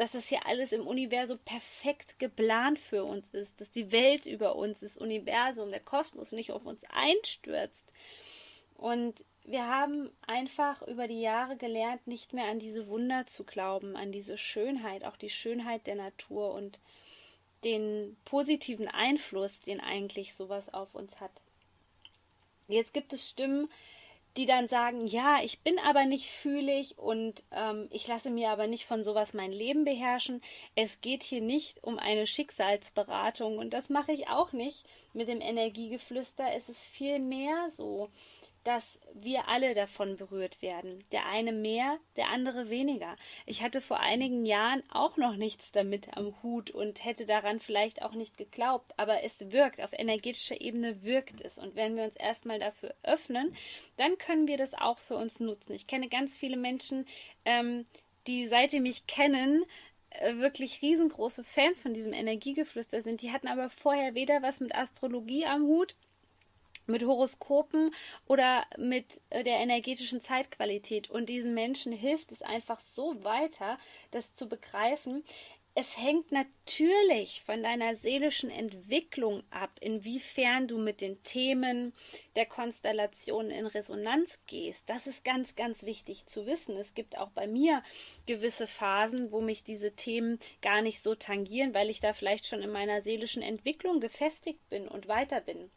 dass 0.00 0.12
das 0.12 0.28
hier 0.28 0.46
alles 0.46 0.72
im 0.72 0.86
Universum 0.86 1.38
perfekt 1.40 2.18
geplant 2.18 2.78
für 2.78 3.04
uns 3.04 3.28
ist, 3.34 3.60
dass 3.60 3.70
die 3.70 3.92
Welt 3.92 4.24
über 4.24 4.56
uns, 4.56 4.80
das 4.80 4.96
Universum, 4.96 5.68
der 5.68 5.80
Kosmos 5.80 6.32
nicht 6.32 6.52
auf 6.52 6.64
uns 6.64 6.84
einstürzt. 6.88 7.86
Und 8.78 9.22
wir 9.44 9.66
haben 9.66 10.10
einfach 10.26 10.80
über 10.88 11.06
die 11.06 11.20
Jahre 11.20 11.58
gelernt, 11.58 12.06
nicht 12.06 12.32
mehr 12.32 12.46
an 12.46 12.58
diese 12.58 12.88
Wunder 12.88 13.26
zu 13.26 13.44
glauben, 13.44 13.94
an 13.94 14.10
diese 14.10 14.38
Schönheit, 14.38 15.04
auch 15.04 15.18
die 15.18 15.28
Schönheit 15.28 15.86
der 15.86 15.96
Natur 15.96 16.54
und 16.54 16.78
den 17.62 18.16
positiven 18.24 18.88
Einfluss, 18.88 19.60
den 19.60 19.82
eigentlich 19.82 20.32
sowas 20.32 20.72
auf 20.72 20.94
uns 20.94 21.20
hat. 21.20 21.32
Jetzt 22.68 22.94
gibt 22.94 23.12
es 23.12 23.28
Stimmen, 23.28 23.68
die 24.36 24.46
dann 24.46 24.68
sagen, 24.68 25.06
ja, 25.06 25.38
ich 25.42 25.60
bin 25.60 25.78
aber 25.78 26.04
nicht 26.04 26.30
fühlig 26.30 26.98
und 26.98 27.42
ähm, 27.50 27.88
ich 27.90 28.06
lasse 28.06 28.30
mir 28.30 28.50
aber 28.50 28.66
nicht 28.66 28.84
von 28.84 29.02
sowas 29.02 29.34
mein 29.34 29.52
Leben 29.52 29.84
beherrschen. 29.84 30.40
Es 30.76 31.00
geht 31.00 31.22
hier 31.22 31.40
nicht 31.40 31.82
um 31.82 31.98
eine 31.98 32.26
Schicksalsberatung 32.26 33.58
und 33.58 33.70
das 33.74 33.90
mache 33.90 34.12
ich 34.12 34.28
auch 34.28 34.52
nicht 34.52 34.84
mit 35.12 35.28
dem 35.28 35.40
Energiegeflüster. 35.40 36.52
Es 36.54 36.68
ist 36.68 36.86
viel 36.86 37.18
mehr 37.18 37.70
so, 37.70 38.08
dass 38.64 39.00
wir 39.14 39.48
alle 39.48 39.74
davon 39.74 40.16
berührt 40.16 40.60
werden. 40.60 41.04
Der 41.12 41.26
eine 41.26 41.52
mehr, 41.52 41.98
der 42.16 42.28
andere 42.28 42.68
weniger. 42.68 43.16
Ich 43.46 43.62
hatte 43.62 43.80
vor 43.80 44.00
einigen 44.00 44.44
Jahren 44.44 44.82
auch 44.90 45.16
noch 45.16 45.36
nichts 45.36 45.72
damit 45.72 46.16
am 46.16 46.34
Hut 46.42 46.70
und 46.70 47.04
hätte 47.04 47.24
daran 47.24 47.58
vielleicht 47.58 48.02
auch 48.02 48.12
nicht 48.12 48.36
geglaubt, 48.36 48.92
aber 48.98 49.22
es 49.22 49.50
wirkt, 49.50 49.80
auf 49.80 49.92
energetischer 49.92 50.60
Ebene 50.60 51.02
wirkt 51.02 51.40
es. 51.40 51.56
Und 51.56 51.74
wenn 51.74 51.96
wir 51.96 52.04
uns 52.04 52.16
erstmal 52.16 52.58
dafür 52.58 52.94
öffnen, 53.02 53.54
dann 53.96 54.18
können 54.18 54.46
wir 54.46 54.58
das 54.58 54.74
auch 54.74 54.98
für 54.98 55.16
uns 55.16 55.40
nutzen. 55.40 55.72
Ich 55.72 55.86
kenne 55.86 56.08
ganz 56.08 56.36
viele 56.36 56.56
Menschen, 56.56 57.06
ähm, 57.46 57.86
die 58.26 58.46
seitdem 58.46 58.82
mich 58.82 59.06
kennen, 59.06 59.64
äh, 60.10 60.36
wirklich 60.36 60.82
riesengroße 60.82 61.44
Fans 61.44 61.80
von 61.82 61.94
diesem 61.94 62.12
Energiegeflüster 62.12 63.00
sind. 63.00 63.22
Die 63.22 63.32
hatten 63.32 63.48
aber 63.48 63.70
vorher 63.70 64.14
weder 64.14 64.42
was 64.42 64.60
mit 64.60 64.74
Astrologie 64.74 65.46
am 65.46 65.62
Hut, 65.62 65.94
mit 66.90 67.04
Horoskopen 67.04 67.94
oder 68.26 68.64
mit 68.76 69.20
äh, 69.30 69.44
der 69.44 69.58
energetischen 69.58 70.20
Zeitqualität. 70.20 71.10
Und 71.10 71.28
diesen 71.28 71.54
Menschen 71.54 71.92
hilft 71.92 72.32
es 72.32 72.42
einfach 72.42 72.80
so 72.80 73.22
weiter, 73.24 73.78
das 74.10 74.34
zu 74.34 74.48
begreifen. 74.48 75.24
Es 75.76 75.96
hängt 75.96 76.32
natürlich 76.32 77.42
von 77.42 77.62
deiner 77.62 77.94
seelischen 77.94 78.50
Entwicklung 78.50 79.44
ab, 79.50 79.70
inwiefern 79.80 80.66
du 80.66 80.78
mit 80.78 81.00
den 81.00 81.22
Themen 81.22 81.94
der 82.34 82.44
Konstellation 82.44 83.50
in 83.50 83.66
Resonanz 83.66 84.40
gehst. 84.48 84.90
Das 84.90 85.06
ist 85.06 85.24
ganz, 85.24 85.54
ganz 85.54 85.84
wichtig 85.84 86.26
zu 86.26 86.44
wissen. 86.44 86.76
Es 86.76 86.94
gibt 86.94 87.16
auch 87.16 87.30
bei 87.30 87.46
mir 87.46 87.84
gewisse 88.26 88.66
Phasen, 88.66 89.30
wo 89.30 89.40
mich 89.40 89.62
diese 89.62 89.94
Themen 89.94 90.40
gar 90.60 90.82
nicht 90.82 91.02
so 91.02 91.14
tangieren, 91.14 91.72
weil 91.72 91.88
ich 91.88 92.00
da 92.00 92.14
vielleicht 92.14 92.48
schon 92.48 92.62
in 92.62 92.72
meiner 92.72 93.00
seelischen 93.00 93.40
Entwicklung 93.40 94.00
gefestigt 94.00 94.68
bin 94.70 94.88
und 94.88 95.06
weiter 95.06 95.40
bin. 95.40 95.70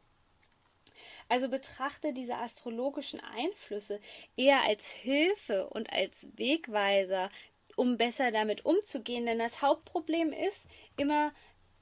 Also 1.30 1.50
betrachte 1.50 2.14
diese 2.14 2.36
astrologischen 2.36 3.20
Einflüsse 3.20 4.00
eher 4.36 4.62
als 4.64 4.90
Hilfe 4.90 5.68
und 5.70 5.92
als 5.92 6.28
Wegweiser, 6.36 7.30
um 7.76 7.98
besser 7.98 8.32
damit 8.32 8.66
umzugehen. 8.66 9.26
Denn 9.26 9.40
das 9.40 9.62
Hauptproblem 9.62 10.32
ist 10.32 10.66
immer, 10.98 11.34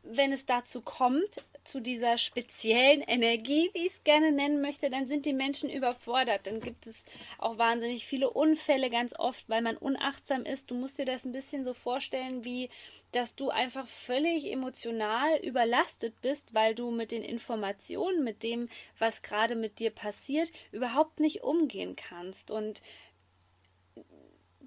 wenn 0.03 0.31
es 0.31 0.45
dazu 0.45 0.81
kommt, 0.81 1.43
zu 1.63 1.79
dieser 1.79 2.17
speziellen 2.17 3.01
Energie, 3.01 3.69
wie 3.73 3.87
ich 3.87 3.93
es 3.93 4.03
gerne 4.03 4.31
nennen 4.31 4.61
möchte, 4.61 4.89
dann 4.89 5.07
sind 5.07 5.25
die 5.25 5.33
Menschen 5.33 5.69
überfordert. 5.69 6.47
Dann 6.47 6.59
gibt 6.59 6.87
es 6.87 7.05
auch 7.37 7.57
wahnsinnig 7.57 8.05
viele 8.05 8.29
Unfälle 8.29 8.89
ganz 8.89 9.17
oft, 9.17 9.47
weil 9.49 9.61
man 9.61 9.77
unachtsam 9.77 10.43
ist. 10.43 10.71
Du 10.71 10.75
musst 10.75 10.97
dir 10.97 11.05
das 11.05 11.25
ein 11.25 11.31
bisschen 11.31 11.63
so 11.63 11.73
vorstellen, 11.73 12.43
wie 12.43 12.69
dass 13.11 13.35
du 13.35 13.49
einfach 13.49 13.87
völlig 13.87 14.49
emotional 14.49 15.37
überlastet 15.39 16.21
bist, 16.21 16.53
weil 16.53 16.75
du 16.75 16.91
mit 16.91 17.11
den 17.11 17.23
Informationen, 17.23 18.23
mit 18.23 18.41
dem, 18.41 18.69
was 18.99 19.21
gerade 19.21 19.55
mit 19.55 19.79
dir 19.79 19.91
passiert, 19.91 20.49
überhaupt 20.71 21.19
nicht 21.19 21.43
umgehen 21.43 21.95
kannst. 21.95 22.51
Und 22.51 22.81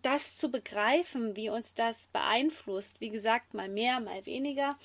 das 0.03 0.37
zu 0.37 0.51
begreifen, 0.51 1.35
wie 1.37 1.49
uns 1.49 1.73
das 1.75 2.09
beeinflusst, 2.09 3.01
wie 3.01 3.09
gesagt, 3.09 3.55
mal 3.55 3.71
mehr, 3.71 4.01
mal 4.01 4.27
weniger, 4.27 4.79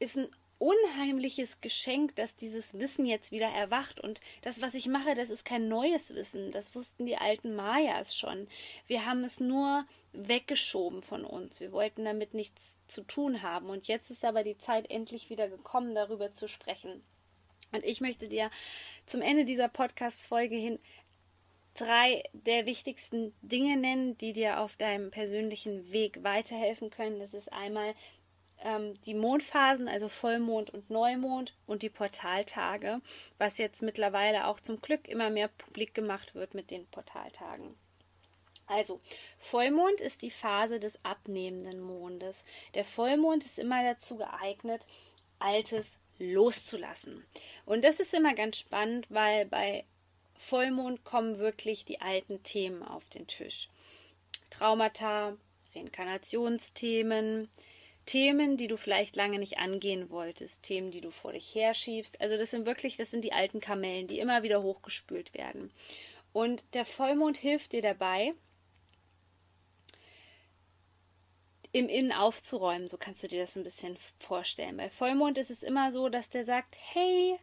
ist 0.00 0.18
ein 0.18 0.28
unheimliches 0.64 1.60
Geschenk, 1.60 2.16
dass 2.16 2.36
dieses 2.36 2.78
Wissen 2.78 3.04
jetzt 3.04 3.32
wieder 3.32 3.48
erwacht. 3.48 4.00
Und 4.00 4.22
das, 4.40 4.62
was 4.62 4.72
ich 4.72 4.88
mache, 4.88 5.14
das 5.14 5.28
ist 5.28 5.44
kein 5.44 5.68
neues 5.68 6.14
Wissen. 6.14 6.52
Das 6.52 6.74
wussten 6.74 7.04
die 7.04 7.18
alten 7.18 7.54
Mayas 7.54 8.16
schon. 8.16 8.48
Wir 8.86 9.04
haben 9.04 9.24
es 9.24 9.40
nur 9.40 9.84
weggeschoben 10.14 11.02
von 11.02 11.26
uns. 11.26 11.60
Wir 11.60 11.70
wollten 11.72 12.06
damit 12.06 12.32
nichts 12.32 12.78
zu 12.86 13.02
tun 13.02 13.42
haben. 13.42 13.68
Und 13.68 13.88
jetzt 13.88 14.10
ist 14.10 14.24
aber 14.24 14.42
die 14.42 14.56
Zeit 14.56 14.90
endlich 14.90 15.28
wieder 15.28 15.48
gekommen, 15.48 15.94
darüber 15.94 16.32
zu 16.32 16.48
sprechen. 16.48 17.02
Und 17.72 17.84
ich 17.84 18.00
möchte 18.00 18.28
dir 18.28 18.50
zum 19.04 19.20
Ende 19.20 19.44
dieser 19.44 19.68
Podcast-Folge 19.68 20.56
hin 20.56 20.78
drei 21.74 22.22
der 22.32 22.66
wichtigsten 22.66 23.34
Dinge 23.42 23.76
nennen, 23.76 24.16
die 24.16 24.32
dir 24.32 24.60
auf 24.60 24.76
deinem 24.76 25.10
persönlichen 25.10 25.92
Weg 25.92 26.22
weiterhelfen 26.22 26.88
können. 26.88 27.18
Das 27.18 27.34
ist 27.34 27.52
einmal 27.52 27.94
ähm, 28.62 29.00
die 29.02 29.14
Mondphasen, 29.14 29.88
also 29.88 30.08
Vollmond 30.08 30.70
und 30.70 30.90
Neumond 30.90 31.54
und 31.66 31.82
die 31.82 31.90
Portaltage, 31.90 33.00
was 33.38 33.58
jetzt 33.58 33.82
mittlerweile 33.82 34.46
auch 34.46 34.60
zum 34.60 34.80
Glück 34.80 35.08
immer 35.08 35.30
mehr 35.30 35.48
publik 35.48 35.94
gemacht 35.94 36.34
wird 36.34 36.54
mit 36.54 36.70
den 36.70 36.86
Portaltagen. 36.86 37.74
Also, 38.66 39.00
Vollmond 39.38 40.00
ist 40.00 40.22
die 40.22 40.30
Phase 40.30 40.80
des 40.80 40.98
abnehmenden 41.04 41.80
Mondes. 41.80 42.44
Der 42.72 42.84
Vollmond 42.84 43.44
ist 43.44 43.58
immer 43.58 43.82
dazu 43.82 44.16
geeignet, 44.16 44.86
Altes 45.38 45.98
loszulassen. 46.18 47.24
Und 47.66 47.84
das 47.84 48.00
ist 48.00 48.14
immer 48.14 48.34
ganz 48.34 48.56
spannend, 48.56 49.06
weil 49.10 49.46
bei 49.46 49.84
Vollmond 50.36 51.04
kommen 51.04 51.38
wirklich 51.38 51.84
die 51.84 52.00
alten 52.00 52.42
Themen 52.42 52.82
auf 52.82 53.08
den 53.08 53.26
Tisch. 53.26 53.68
Traumata, 54.50 55.36
Reinkarnationsthemen, 55.74 57.48
Themen, 58.06 58.56
die 58.56 58.68
du 58.68 58.76
vielleicht 58.76 59.16
lange 59.16 59.38
nicht 59.38 59.58
angehen 59.58 60.10
wolltest, 60.10 60.62
Themen, 60.62 60.90
die 60.90 61.00
du 61.00 61.10
vor 61.10 61.32
dich 61.32 61.54
herschiebst. 61.54 62.20
Also 62.20 62.36
das 62.36 62.50
sind 62.50 62.66
wirklich, 62.66 62.96
das 62.96 63.10
sind 63.10 63.24
die 63.24 63.32
alten 63.32 63.60
Kamellen, 63.60 64.06
die 64.06 64.18
immer 64.18 64.42
wieder 64.42 64.62
hochgespült 64.62 65.34
werden. 65.34 65.72
Und 66.32 66.64
der 66.74 66.84
Vollmond 66.84 67.36
hilft 67.36 67.72
dir 67.72 67.82
dabei, 67.82 68.34
im 71.74 71.88
Innen 71.88 72.12
aufzuräumen. 72.12 72.88
So 72.88 72.96
kannst 72.96 73.22
du 73.22 73.28
dir 73.28 73.40
das 73.40 73.56
ein 73.56 73.64
bisschen 73.64 73.96
vorstellen. 74.20 74.76
Bei 74.76 74.88
Vollmond 74.88 75.36
ist 75.38 75.50
es 75.50 75.62
immer 75.62 75.90
so, 75.90 76.08
dass 76.08 76.30
der 76.30 76.44
sagt, 76.44 76.76
hey, 76.78 77.36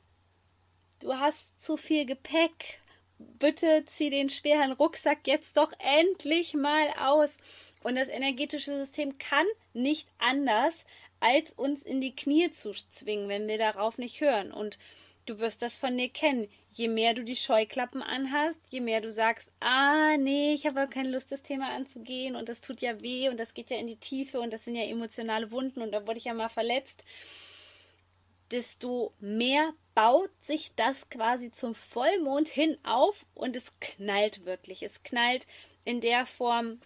du 0.99 1.13
hast 1.13 1.61
zu 1.61 1.75
viel 1.75 2.05
Gepäck. 2.05 2.79
Bitte 3.17 3.83
zieh 3.85 4.09
den 4.09 4.29
schweren 4.29 4.71
Rucksack 4.71 5.27
jetzt 5.27 5.57
doch 5.57 5.71
endlich 5.79 6.53
mal 6.53 6.87
aus. 6.97 7.35
Und 7.83 7.95
das 7.95 8.09
energetische 8.09 8.77
System 8.77 9.17
kann 9.17 9.45
nicht 9.73 10.07
anders, 10.19 10.85
als 11.19 11.53
uns 11.53 11.83
in 11.83 12.01
die 12.01 12.15
Knie 12.15 12.51
zu 12.51 12.71
zwingen, 12.71 13.29
wenn 13.29 13.47
wir 13.47 13.57
darauf 13.57 13.97
nicht 13.97 14.21
hören. 14.21 14.51
Und 14.51 14.77
du 15.25 15.39
wirst 15.39 15.61
das 15.61 15.77
von 15.77 15.97
dir 15.97 16.09
kennen. 16.09 16.49
Je 16.73 16.87
mehr 16.87 17.13
du 17.13 17.23
die 17.23 17.35
Scheuklappen 17.35 18.01
anhast, 18.01 18.59
je 18.69 18.79
mehr 18.79 19.01
du 19.01 19.11
sagst, 19.11 19.51
ah, 19.59 20.15
nee, 20.17 20.53
ich 20.53 20.65
habe 20.65 20.87
keine 20.87 21.09
Lust, 21.09 21.31
das 21.31 21.43
Thema 21.43 21.73
anzugehen 21.73 22.35
und 22.35 22.47
das 22.47 22.61
tut 22.61 22.81
ja 22.81 23.01
weh 23.01 23.29
und 23.29 23.37
das 23.37 23.53
geht 23.53 23.69
ja 23.69 23.77
in 23.77 23.87
die 23.87 23.97
Tiefe 23.97 24.39
und 24.39 24.51
das 24.51 24.63
sind 24.63 24.75
ja 24.75 24.83
emotionale 24.83 25.51
Wunden 25.51 25.81
und 25.81 25.91
da 25.91 26.07
wurde 26.07 26.17
ich 26.17 26.25
ja 26.25 26.33
mal 26.33 26.49
verletzt, 26.49 27.03
desto 28.51 29.13
mehr 29.19 29.73
baut 29.95 30.31
sich 30.41 30.71
das 30.75 31.09
quasi 31.09 31.51
zum 31.51 31.75
Vollmond 31.75 32.47
hin 32.47 32.77
auf 32.83 33.25
und 33.33 33.55
es 33.55 33.73
knallt 33.79 34.45
wirklich. 34.45 34.81
Es 34.83 35.03
knallt 35.03 35.47
in 35.83 35.99
der 35.99 36.25
Form, 36.25 36.79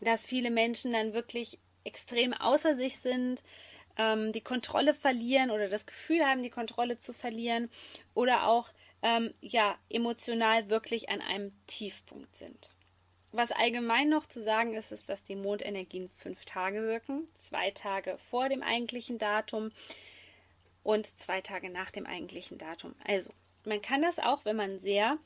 dass 0.00 0.26
viele 0.26 0.50
Menschen 0.50 0.92
dann 0.92 1.14
wirklich 1.14 1.58
extrem 1.84 2.32
außer 2.32 2.74
sich 2.76 2.98
sind, 2.98 3.42
ähm, 3.96 4.32
die 4.32 4.40
Kontrolle 4.40 4.94
verlieren 4.94 5.50
oder 5.50 5.68
das 5.68 5.86
Gefühl 5.86 6.24
haben, 6.24 6.42
die 6.42 6.50
Kontrolle 6.50 6.98
zu 6.98 7.12
verlieren 7.12 7.70
oder 8.14 8.46
auch 8.46 8.70
ähm, 9.02 9.32
ja 9.40 9.76
emotional 9.88 10.68
wirklich 10.68 11.08
an 11.08 11.20
einem 11.20 11.52
Tiefpunkt 11.66 12.36
sind. 12.36 12.70
Was 13.32 13.52
allgemein 13.52 14.08
noch 14.08 14.26
zu 14.26 14.42
sagen 14.42 14.74
ist, 14.74 14.92
ist, 14.92 15.08
dass 15.08 15.22
die 15.22 15.36
Mondenergien 15.36 16.08
fünf 16.14 16.44
Tage 16.44 16.82
wirken, 16.82 17.28
zwei 17.34 17.70
Tage 17.70 18.16
vor 18.30 18.48
dem 18.48 18.62
eigentlichen 18.62 19.18
Datum 19.18 19.72
und 20.82 21.06
zwei 21.18 21.40
Tage 21.40 21.68
nach 21.68 21.90
dem 21.90 22.06
eigentlichen 22.06 22.58
Datum. 22.58 22.94
Also, 23.04 23.30
man 23.64 23.82
kann 23.82 24.00
das 24.00 24.18
auch, 24.18 24.44
wenn 24.44 24.56
man 24.56 24.78
sehr 24.78 25.18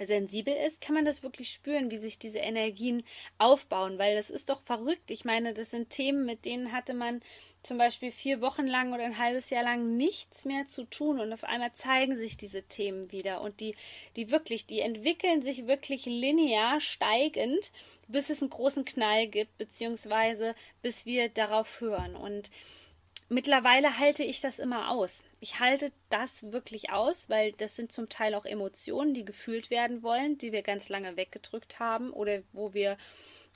sensibel 0.00 0.54
ist, 0.54 0.80
kann 0.80 0.94
man 0.94 1.04
das 1.04 1.22
wirklich 1.22 1.50
spüren, 1.50 1.90
wie 1.90 1.98
sich 1.98 2.18
diese 2.18 2.38
Energien 2.38 3.04
aufbauen, 3.38 3.98
weil 3.98 4.16
das 4.16 4.30
ist 4.30 4.50
doch 4.50 4.62
verrückt. 4.62 5.10
Ich 5.10 5.24
meine, 5.24 5.54
das 5.54 5.70
sind 5.70 5.90
Themen, 5.90 6.24
mit 6.24 6.44
denen 6.44 6.72
hatte 6.72 6.94
man 6.94 7.20
zum 7.62 7.78
Beispiel 7.78 8.12
vier 8.12 8.40
Wochen 8.42 8.66
lang 8.66 8.92
oder 8.92 9.04
ein 9.04 9.18
halbes 9.18 9.48
Jahr 9.50 9.62
lang 9.64 9.96
nichts 9.96 10.44
mehr 10.44 10.68
zu 10.68 10.84
tun 10.84 11.18
und 11.18 11.32
auf 11.32 11.44
einmal 11.44 11.72
zeigen 11.72 12.14
sich 12.14 12.36
diese 12.36 12.62
Themen 12.62 13.10
wieder 13.10 13.40
und 13.40 13.60
die, 13.60 13.74
die 14.16 14.30
wirklich, 14.30 14.66
die 14.66 14.80
entwickeln 14.80 15.40
sich 15.40 15.66
wirklich 15.66 16.04
linear 16.04 16.80
steigend, 16.82 17.72
bis 18.06 18.28
es 18.28 18.42
einen 18.42 18.50
großen 18.50 18.84
Knall 18.84 19.28
gibt, 19.28 19.56
beziehungsweise 19.56 20.54
bis 20.82 21.06
wir 21.06 21.30
darauf 21.30 21.80
hören 21.80 22.16
und 22.16 22.50
Mittlerweile 23.34 23.98
halte 23.98 24.22
ich 24.22 24.40
das 24.40 24.60
immer 24.60 24.92
aus. 24.92 25.24
Ich 25.40 25.58
halte 25.58 25.90
das 26.08 26.52
wirklich 26.52 26.90
aus, 26.90 27.28
weil 27.28 27.50
das 27.50 27.74
sind 27.74 27.90
zum 27.90 28.08
Teil 28.08 28.32
auch 28.32 28.44
Emotionen, 28.44 29.12
die 29.12 29.24
gefühlt 29.24 29.70
werden 29.70 30.04
wollen, 30.04 30.38
die 30.38 30.52
wir 30.52 30.62
ganz 30.62 30.88
lange 30.88 31.16
weggedrückt 31.16 31.80
haben 31.80 32.12
oder 32.12 32.42
wo 32.52 32.74
wir 32.74 32.96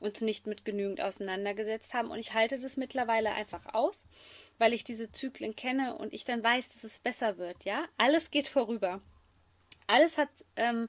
uns 0.01 0.21
nicht 0.21 0.49
mit 0.49 0.65
genügend 0.65 1.01
auseinandergesetzt 1.01 1.95
haben. 1.95 2.11
Und 2.11 2.19
ich 2.19 2.35
halte 2.35 2.59
das 2.59 2.77
mittlerweile 2.77 3.31
einfach 3.31 3.73
aus, 3.73 4.05
weil 4.59 4.73
ich 4.73 4.83
diese 4.83 5.13
Zyklen 5.13 5.55
kenne 5.55 5.95
und 5.95 6.13
ich 6.13 6.25
dann 6.25 6.43
weiß, 6.43 6.71
dass 6.71 6.83
es 6.83 6.99
besser 6.99 7.39
wird. 7.39 7.65
Ja, 7.65 7.85
alles 7.99 8.33
geht 8.33 8.49
vorüber. 8.49 9.01
Alles 9.87 10.19
hat 10.19 10.31
ähm, 10.57 10.89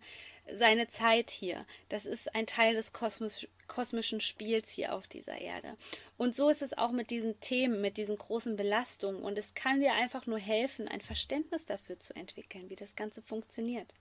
seine 0.53 0.87
Zeit 0.87 1.29
hier. 1.29 1.65
Das 1.89 2.05
ist 2.05 2.33
ein 2.35 2.47
Teil 2.47 2.73
des 2.73 2.93
Kosmos 2.93 3.47
kosmischen 3.69 4.19
Spiels 4.19 4.71
hier 4.71 4.93
auf 4.93 5.07
dieser 5.07 5.39
Erde. 5.39 5.77
Und 6.17 6.35
so 6.35 6.49
ist 6.49 6.61
es 6.61 6.77
auch 6.77 6.91
mit 6.91 7.11
diesen 7.11 7.39
Themen, 7.39 7.79
mit 7.79 7.97
diesen 7.97 8.17
großen 8.17 8.57
Belastungen. 8.57 9.21
Und 9.21 9.37
es 9.37 9.53
kann 9.53 9.79
dir 9.79 9.93
einfach 9.93 10.25
nur 10.25 10.39
helfen, 10.39 10.87
ein 10.87 11.01
Verständnis 11.01 11.65
dafür 11.65 11.99
zu 11.99 12.15
entwickeln, 12.15 12.69
wie 12.69 12.75
das 12.75 12.95
Ganze 12.95 13.21
funktioniert. 13.21 13.93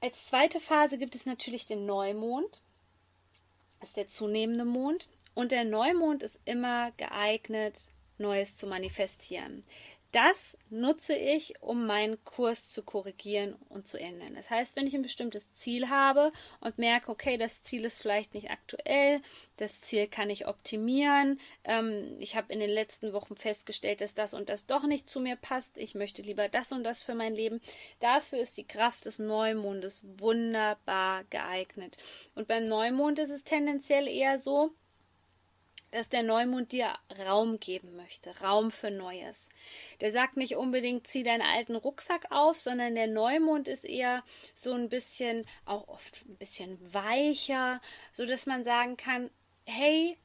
Als 0.00 0.26
zweite 0.26 0.60
Phase 0.60 0.96
gibt 0.96 1.14
es 1.14 1.26
natürlich 1.26 1.66
den 1.66 1.84
Neumond. 1.84 2.60
Das 3.80 3.90
ist 3.90 3.96
der 3.96 4.08
zunehmende 4.08 4.64
Mond. 4.64 5.08
Und 5.34 5.50
der 5.50 5.64
Neumond 5.64 6.22
ist 6.22 6.38
immer 6.44 6.92
geeignet, 6.92 7.80
Neues 8.18 8.56
zu 8.56 8.66
manifestieren 8.66 9.64
das 10.12 10.56
nutze 10.70 11.14
ich, 11.14 11.60
um 11.60 11.86
meinen 11.86 12.22
Kurs 12.24 12.70
zu 12.70 12.82
korrigieren 12.82 13.56
und 13.68 13.86
zu 13.86 13.98
ändern. 13.98 14.34
Das 14.34 14.50
heißt, 14.50 14.76
wenn 14.76 14.86
ich 14.86 14.94
ein 14.94 15.02
bestimmtes 15.02 15.52
Ziel 15.54 15.88
habe 15.88 16.32
und 16.60 16.78
merke, 16.78 17.10
okay, 17.10 17.36
das 17.36 17.62
Ziel 17.62 17.84
ist 17.84 18.02
vielleicht 18.02 18.34
nicht 18.34 18.50
aktuell, 18.50 19.20
das 19.56 19.80
Ziel 19.80 20.06
kann 20.06 20.30
ich 20.30 20.46
optimieren, 20.46 21.40
ähm, 21.64 22.16
ich 22.18 22.36
habe 22.36 22.52
in 22.52 22.60
den 22.60 22.70
letzten 22.70 23.12
Wochen 23.12 23.36
festgestellt, 23.36 24.00
dass 24.00 24.14
das 24.14 24.34
und 24.34 24.48
das 24.48 24.66
doch 24.66 24.84
nicht 24.84 25.10
zu 25.10 25.20
mir 25.20 25.36
passt, 25.36 25.76
ich 25.76 25.94
möchte 25.94 26.22
lieber 26.22 26.48
das 26.48 26.72
und 26.72 26.84
das 26.84 27.02
für 27.02 27.14
mein 27.14 27.34
Leben, 27.34 27.60
dafür 28.00 28.38
ist 28.38 28.56
die 28.56 28.66
Kraft 28.66 29.06
des 29.06 29.18
Neumondes 29.18 30.02
wunderbar 30.18 31.24
geeignet. 31.30 31.96
Und 32.34 32.48
beim 32.48 32.64
Neumond 32.64 33.18
ist 33.18 33.30
es 33.30 33.44
tendenziell 33.44 34.08
eher 34.08 34.38
so, 34.38 34.72
dass 35.90 36.08
der 36.08 36.22
Neumond 36.22 36.72
dir 36.72 36.94
Raum 37.26 37.58
geben 37.60 37.96
möchte, 37.96 38.38
Raum 38.40 38.70
für 38.70 38.90
Neues. 38.90 39.48
Der 40.00 40.12
sagt 40.12 40.36
nicht 40.36 40.56
unbedingt, 40.56 41.06
zieh 41.06 41.22
deinen 41.22 41.42
alten 41.42 41.76
Rucksack 41.76 42.26
auf, 42.30 42.60
sondern 42.60 42.94
der 42.94 43.06
Neumond 43.06 43.68
ist 43.68 43.84
eher 43.84 44.22
so 44.54 44.72
ein 44.72 44.88
bisschen, 44.88 45.46
auch 45.64 45.88
oft 45.88 46.24
ein 46.26 46.36
bisschen 46.36 46.78
weicher, 46.92 47.80
so 48.12 48.26
dass 48.26 48.46
man 48.46 48.64
sagen 48.64 48.96
kann, 48.96 49.30
hey, 49.64 50.18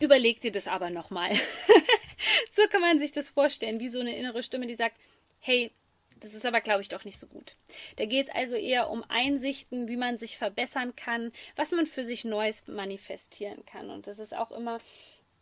überleg 0.00 0.40
dir 0.40 0.52
das 0.52 0.68
aber 0.68 0.90
nochmal. 0.90 1.32
so 2.52 2.62
kann 2.68 2.80
man 2.80 2.98
sich 2.98 3.12
das 3.12 3.28
vorstellen, 3.28 3.80
wie 3.80 3.88
so 3.88 4.00
eine 4.00 4.16
innere 4.16 4.42
Stimme, 4.42 4.66
die 4.66 4.76
sagt, 4.76 4.96
hey, 5.40 5.72
das 6.20 6.34
ist 6.34 6.46
aber, 6.46 6.60
glaube 6.60 6.82
ich, 6.82 6.88
doch 6.88 7.04
nicht 7.04 7.18
so 7.18 7.26
gut. 7.26 7.56
Da 7.96 8.06
geht 8.06 8.28
es 8.28 8.34
also 8.34 8.54
eher 8.54 8.90
um 8.90 9.04
Einsichten, 9.08 9.88
wie 9.88 9.96
man 9.96 10.18
sich 10.18 10.38
verbessern 10.38 10.94
kann, 10.96 11.32
was 11.56 11.72
man 11.72 11.86
für 11.86 12.04
sich 12.04 12.24
Neues 12.24 12.66
manifestieren 12.66 13.64
kann. 13.66 13.90
Und 13.90 14.06
das 14.06 14.18
ist 14.18 14.34
auch 14.34 14.50
immer 14.50 14.78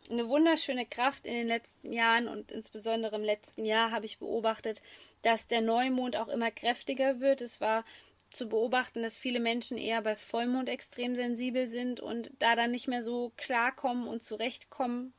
eine 0.09 0.27
wunderschöne 0.29 0.85
Kraft 0.85 1.25
in 1.25 1.33
den 1.33 1.47
letzten 1.47 1.91
Jahren 1.91 2.27
und 2.27 2.51
insbesondere 2.51 3.15
im 3.15 3.23
letzten 3.23 3.65
Jahr 3.65 3.91
habe 3.91 4.05
ich 4.05 4.19
beobachtet, 4.19 4.81
dass 5.21 5.47
der 5.47 5.61
Neumond 5.61 6.15
auch 6.15 6.29
immer 6.29 6.51
kräftiger 6.51 7.19
wird. 7.19 7.41
Es 7.41 7.59
war 7.59 7.83
zu 8.31 8.47
beobachten, 8.47 9.01
dass 9.01 9.17
viele 9.17 9.39
Menschen 9.39 9.77
eher 9.77 10.01
bei 10.01 10.15
Vollmond 10.15 10.69
extrem 10.69 11.15
sensibel 11.15 11.67
sind 11.67 11.99
und 11.99 12.31
da 12.39 12.55
dann 12.55 12.71
nicht 12.71 12.87
mehr 12.87 13.03
so 13.03 13.33
klarkommen 13.35 14.07
und 14.07 14.23
zurechtkommen 14.23 15.13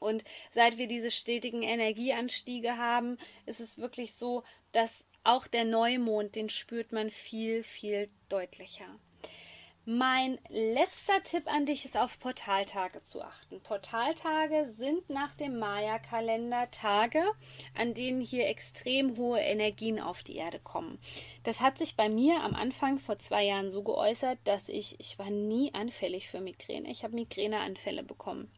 und 0.00 0.24
seit 0.52 0.78
wir 0.78 0.86
diese 0.86 1.10
stetigen 1.10 1.62
Energieanstiege 1.62 2.76
haben, 2.76 3.18
ist 3.46 3.60
es 3.60 3.78
wirklich 3.78 4.14
so, 4.14 4.42
dass 4.72 5.04
auch 5.24 5.46
der 5.46 5.64
Neumond, 5.64 6.36
den 6.36 6.48
spürt 6.48 6.92
man 6.92 7.10
viel, 7.10 7.62
viel 7.62 8.06
deutlicher. 8.28 8.98
Mein 9.90 10.38
letzter 10.50 11.22
Tipp 11.22 11.46
an 11.46 11.64
dich 11.64 11.86
ist 11.86 11.96
auf 11.96 12.18
Portaltage 12.18 13.02
zu 13.02 13.22
achten. 13.22 13.62
Portaltage 13.62 14.68
sind 14.68 15.08
nach 15.08 15.34
dem 15.34 15.58
Maya-Kalender 15.58 16.70
Tage, 16.70 17.24
an 17.74 17.94
denen 17.94 18.20
hier 18.20 18.48
extrem 18.48 19.16
hohe 19.16 19.40
Energien 19.40 19.98
auf 19.98 20.22
die 20.22 20.36
Erde 20.36 20.58
kommen. 20.58 20.98
Das 21.42 21.62
hat 21.62 21.78
sich 21.78 21.96
bei 21.96 22.10
mir 22.10 22.42
am 22.42 22.54
Anfang 22.54 22.98
vor 22.98 23.18
zwei 23.18 23.44
Jahren 23.44 23.70
so 23.70 23.82
geäußert, 23.82 24.38
dass 24.44 24.68
ich, 24.68 25.00
ich 25.00 25.18
war 25.18 25.30
nie 25.30 25.72
anfällig 25.72 26.28
für 26.28 26.42
Migräne. 26.42 26.90
Ich 26.90 27.02
habe 27.02 27.14
Migräneanfälle 27.14 28.02
bekommen 28.02 28.50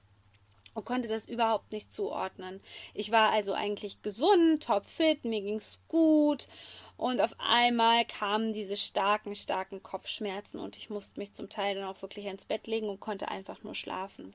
und 0.74 0.84
konnte 0.84 1.08
das 1.08 1.26
überhaupt 1.26 1.72
nicht 1.72 1.92
zuordnen. 1.92 2.60
Ich 2.94 3.10
war 3.10 3.32
also 3.32 3.52
eigentlich 3.52 4.02
gesund, 4.02 4.64
topfit, 4.64 5.24
mir 5.24 5.40
ging's 5.40 5.80
gut 5.88 6.48
und 6.96 7.20
auf 7.20 7.34
einmal 7.38 8.04
kamen 8.04 8.52
diese 8.52 8.76
starken, 8.76 9.34
starken 9.34 9.82
Kopfschmerzen 9.82 10.60
und 10.60 10.76
ich 10.76 10.90
musste 10.90 11.18
mich 11.18 11.32
zum 11.32 11.48
Teil 11.48 11.74
dann 11.74 11.84
auch 11.84 12.02
wirklich 12.02 12.26
ins 12.26 12.44
Bett 12.44 12.66
legen 12.66 12.88
und 12.88 13.00
konnte 13.00 13.28
einfach 13.28 13.62
nur 13.62 13.74
schlafen. 13.74 14.34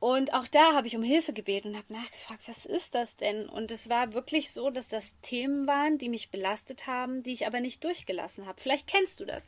Und 0.00 0.32
auch 0.32 0.48
da 0.48 0.74
habe 0.74 0.86
ich 0.86 0.96
um 0.96 1.02
Hilfe 1.02 1.34
gebeten 1.34 1.68
und 1.68 1.76
habe 1.76 1.92
nachgefragt, 1.92 2.48
was 2.48 2.64
ist 2.64 2.94
das 2.94 3.16
denn? 3.16 3.46
Und 3.50 3.70
es 3.70 3.90
war 3.90 4.14
wirklich 4.14 4.50
so, 4.50 4.70
dass 4.70 4.88
das 4.88 5.14
Themen 5.20 5.66
waren, 5.66 5.98
die 5.98 6.08
mich 6.08 6.30
belastet 6.30 6.86
haben, 6.86 7.22
die 7.22 7.34
ich 7.34 7.46
aber 7.46 7.60
nicht 7.60 7.84
durchgelassen 7.84 8.46
habe. 8.46 8.58
Vielleicht 8.60 8.86
kennst 8.86 9.20
du 9.20 9.26
das. 9.26 9.46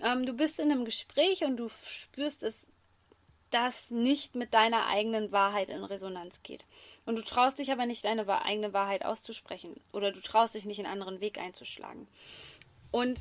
Ähm, 0.00 0.26
du 0.26 0.32
bist 0.32 0.58
in 0.58 0.72
einem 0.72 0.84
Gespräch 0.84 1.44
und 1.44 1.56
du 1.56 1.68
spürst 1.68 2.42
es 2.42 2.66
das 3.54 3.90
nicht 3.90 4.34
mit 4.34 4.52
deiner 4.52 4.86
eigenen 4.86 5.30
Wahrheit 5.30 5.70
in 5.70 5.84
Resonanz 5.84 6.42
geht. 6.42 6.64
Und 7.06 7.16
du 7.16 7.22
traust 7.22 7.58
dich 7.58 7.70
aber 7.70 7.86
nicht, 7.86 8.04
deine 8.04 8.26
eigene 8.44 8.72
Wahrheit 8.72 9.04
auszusprechen 9.04 9.80
oder 9.92 10.10
du 10.10 10.20
traust 10.20 10.54
dich 10.54 10.64
nicht, 10.64 10.80
einen 10.80 10.92
anderen 10.92 11.20
Weg 11.20 11.38
einzuschlagen. 11.38 12.08
Und 12.90 13.20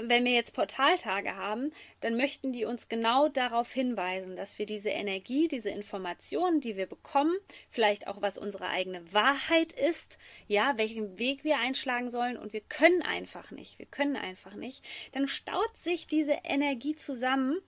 wenn 0.00 0.24
wir 0.24 0.32
jetzt 0.32 0.54
Portaltage 0.54 1.34
haben, 1.34 1.72
dann 2.00 2.16
möchten 2.16 2.52
die 2.52 2.64
uns 2.64 2.88
genau 2.88 3.28
darauf 3.28 3.72
hinweisen, 3.72 4.36
dass 4.36 4.58
wir 4.58 4.66
diese 4.66 4.90
Energie, 4.90 5.48
diese 5.48 5.70
Informationen, 5.70 6.60
die 6.60 6.76
wir 6.76 6.86
bekommen, 6.86 7.36
vielleicht 7.68 8.06
auch 8.06 8.22
was 8.22 8.38
unsere 8.38 8.68
eigene 8.68 9.12
Wahrheit 9.12 9.72
ist, 9.72 10.18
ja, 10.46 10.74
welchen 10.76 11.18
Weg 11.18 11.42
wir 11.42 11.58
einschlagen 11.58 12.10
sollen 12.10 12.36
und 12.36 12.52
wir 12.52 12.60
können 12.60 13.02
einfach 13.02 13.50
nicht, 13.50 13.78
wir 13.78 13.86
können 13.86 14.16
einfach 14.16 14.54
nicht, 14.54 14.84
dann 15.12 15.26
staut 15.26 15.76
sich 15.76 16.06
diese 16.06 16.38
Energie 16.44 16.94
zusammen 16.94 17.58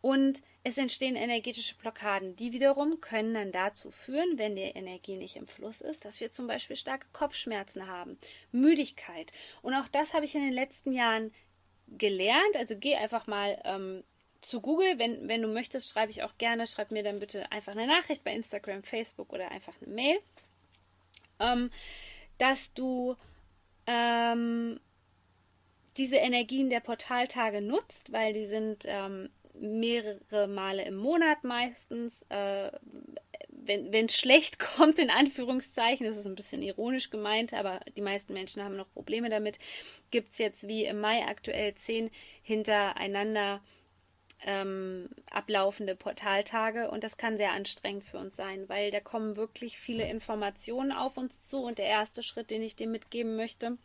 und 0.00 0.42
es 0.68 0.78
entstehen 0.78 1.16
energetische 1.16 1.74
Blockaden. 1.76 2.36
Die 2.36 2.52
wiederum 2.52 3.00
können 3.00 3.34
dann 3.34 3.52
dazu 3.52 3.90
führen, 3.90 4.38
wenn 4.38 4.56
die 4.56 4.62
Energie 4.62 5.16
nicht 5.16 5.36
im 5.36 5.46
Fluss 5.46 5.80
ist, 5.80 6.04
dass 6.04 6.20
wir 6.20 6.30
zum 6.30 6.46
Beispiel 6.46 6.76
starke 6.76 7.06
Kopfschmerzen 7.12 7.86
haben, 7.86 8.18
Müdigkeit. 8.52 9.32
Und 9.62 9.74
auch 9.74 9.88
das 9.88 10.14
habe 10.14 10.24
ich 10.24 10.34
in 10.34 10.42
den 10.42 10.52
letzten 10.52 10.92
Jahren 10.92 11.32
gelernt. 11.88 12.56
Also 12.56 12.76
geh 12.76 12.96
einfach 12.96 13.26
mal 13.26 13.60
ähm, 13.64 14.04
zu 14.40 14.60
Google. 14.60 14.98
Wenn, 14.98 15.28
wenn 15.28 15.42
du 15.42 15.48
möchtest, 15.48 15.88
schreibe 15.88 16.10
ich 16.10 16.22
auch 16.22 16.36
gerne. 16.38 16.66
Schreib 16.66 16.90
mir 16.90 17.02
dann 17.02 17.18
bitte 17.18 17.50
einfach 17.52 17.72
eine 17.72 17.86
Nachricht 17.86 18.24
bei 18.24 18.32
Instagram, 18.32 18.82
Facebook 18.82 19.32
oder 19.32 19.50
einfach 19.50 19.74
eine 19.80 19.92
Mail. 19.92 20.18
Ähm, 21.40 21.70
dass 22.38 22.72
du 22.74 23.16
ähm, 23.86 24.80
diese 25.96 26.16
Energien 26.16 26.70
der 26.70 26.80
Portaltage 26.80 27.60
nutzt, 27.60 28.12
weil 28.12 28.32
die 28.32 28.46
sind 28.46 28.84
ähm, 28.86 29.30
mehrere 29.60 30.46
Male 30.48 30.84
im 30.84 30.96
Monat 30.96 31.44
meistens. 31.44 32.24
Äh, 32.28 32.70
wenn 33.68 34.06
es 34.06 34.16
schlecht 34.16 34.58
kommt, 34.76 34.98
in 34.98 35.10
Anführungszeichen, 35.10 36.06
das 36.06 36.16
ist 36.16 36.26
ein 36.26 36.34
bisschen 36.34 36.62
ironisch 36.62 37.10
gemeint, 37.10 37.52
aber 37.52 37.80
die 37.96 38.02
meisten 38.02 38.32
Menschen 38.32 38.62
haben 38.62 38.76
noch 38.76 38.90
Probleme 38.92 39.30
damit, 39.30 39.58
gibt 40.10 40.32
es 40.32 40.38
jetzt 40.38 40.66
wie 40.68 40.84
im 40.84 41.00
Mai 41.00 41.24
aktuell 41.26 41.74
zehn 41.74 42.10
hintereinander 42.42 43.60
ähm, 44.44 45.08
ablaufende 45.30 45.96
Portaltage 45.96 46.90
und 46.90 47.02
das 47.02 47.16
kann 47.16 47.36
sehr 47.36 47.52
anstrengend 47.52 48.04
für 48.04 48.18
uns 48.18 48.36
sein, 48.36 48.68
weil 48.68 48.90
da 48.90 49.00
kommen 49.00 49.36
wirklich 49.36 49.78
viele 49.78 50.08
Informationen 50.08 50.92
auf 50.92 51.16
uns 51.16 51.40
zu 51.40 51.62
und 51.62 51.78
der 51.78 51.86
erste 51.86 52.22
Schritt, 52.22 52.50
den 52.50 52.62
ich 52.62 52.76
dir 52.76 52.86
mitgeben 52.86 53.36
möchte, 53.36 53.76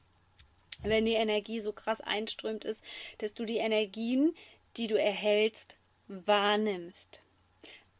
wenn 0.84 1.06
die 1.06 1.14
Energie 1.14 1.60
so 1.60 1.72
krass 1.72 2.02
einströmt 2.02 2.66
ist, 2.66 2.84
dass 3.18 3.34
du 3.34 3.46
die 3.46 3.58
Energien, 3.58 4.36
die 4.78 4.88
du 4.88 4.96
erhältst, 5.00 5.78
wahrnimmst, 6.08 7.22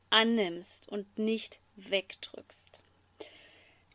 annimmst 0.10 0.88
und 0.90 1.18
nicht 1.18 1.60
wegdrückst. 1.76 2.82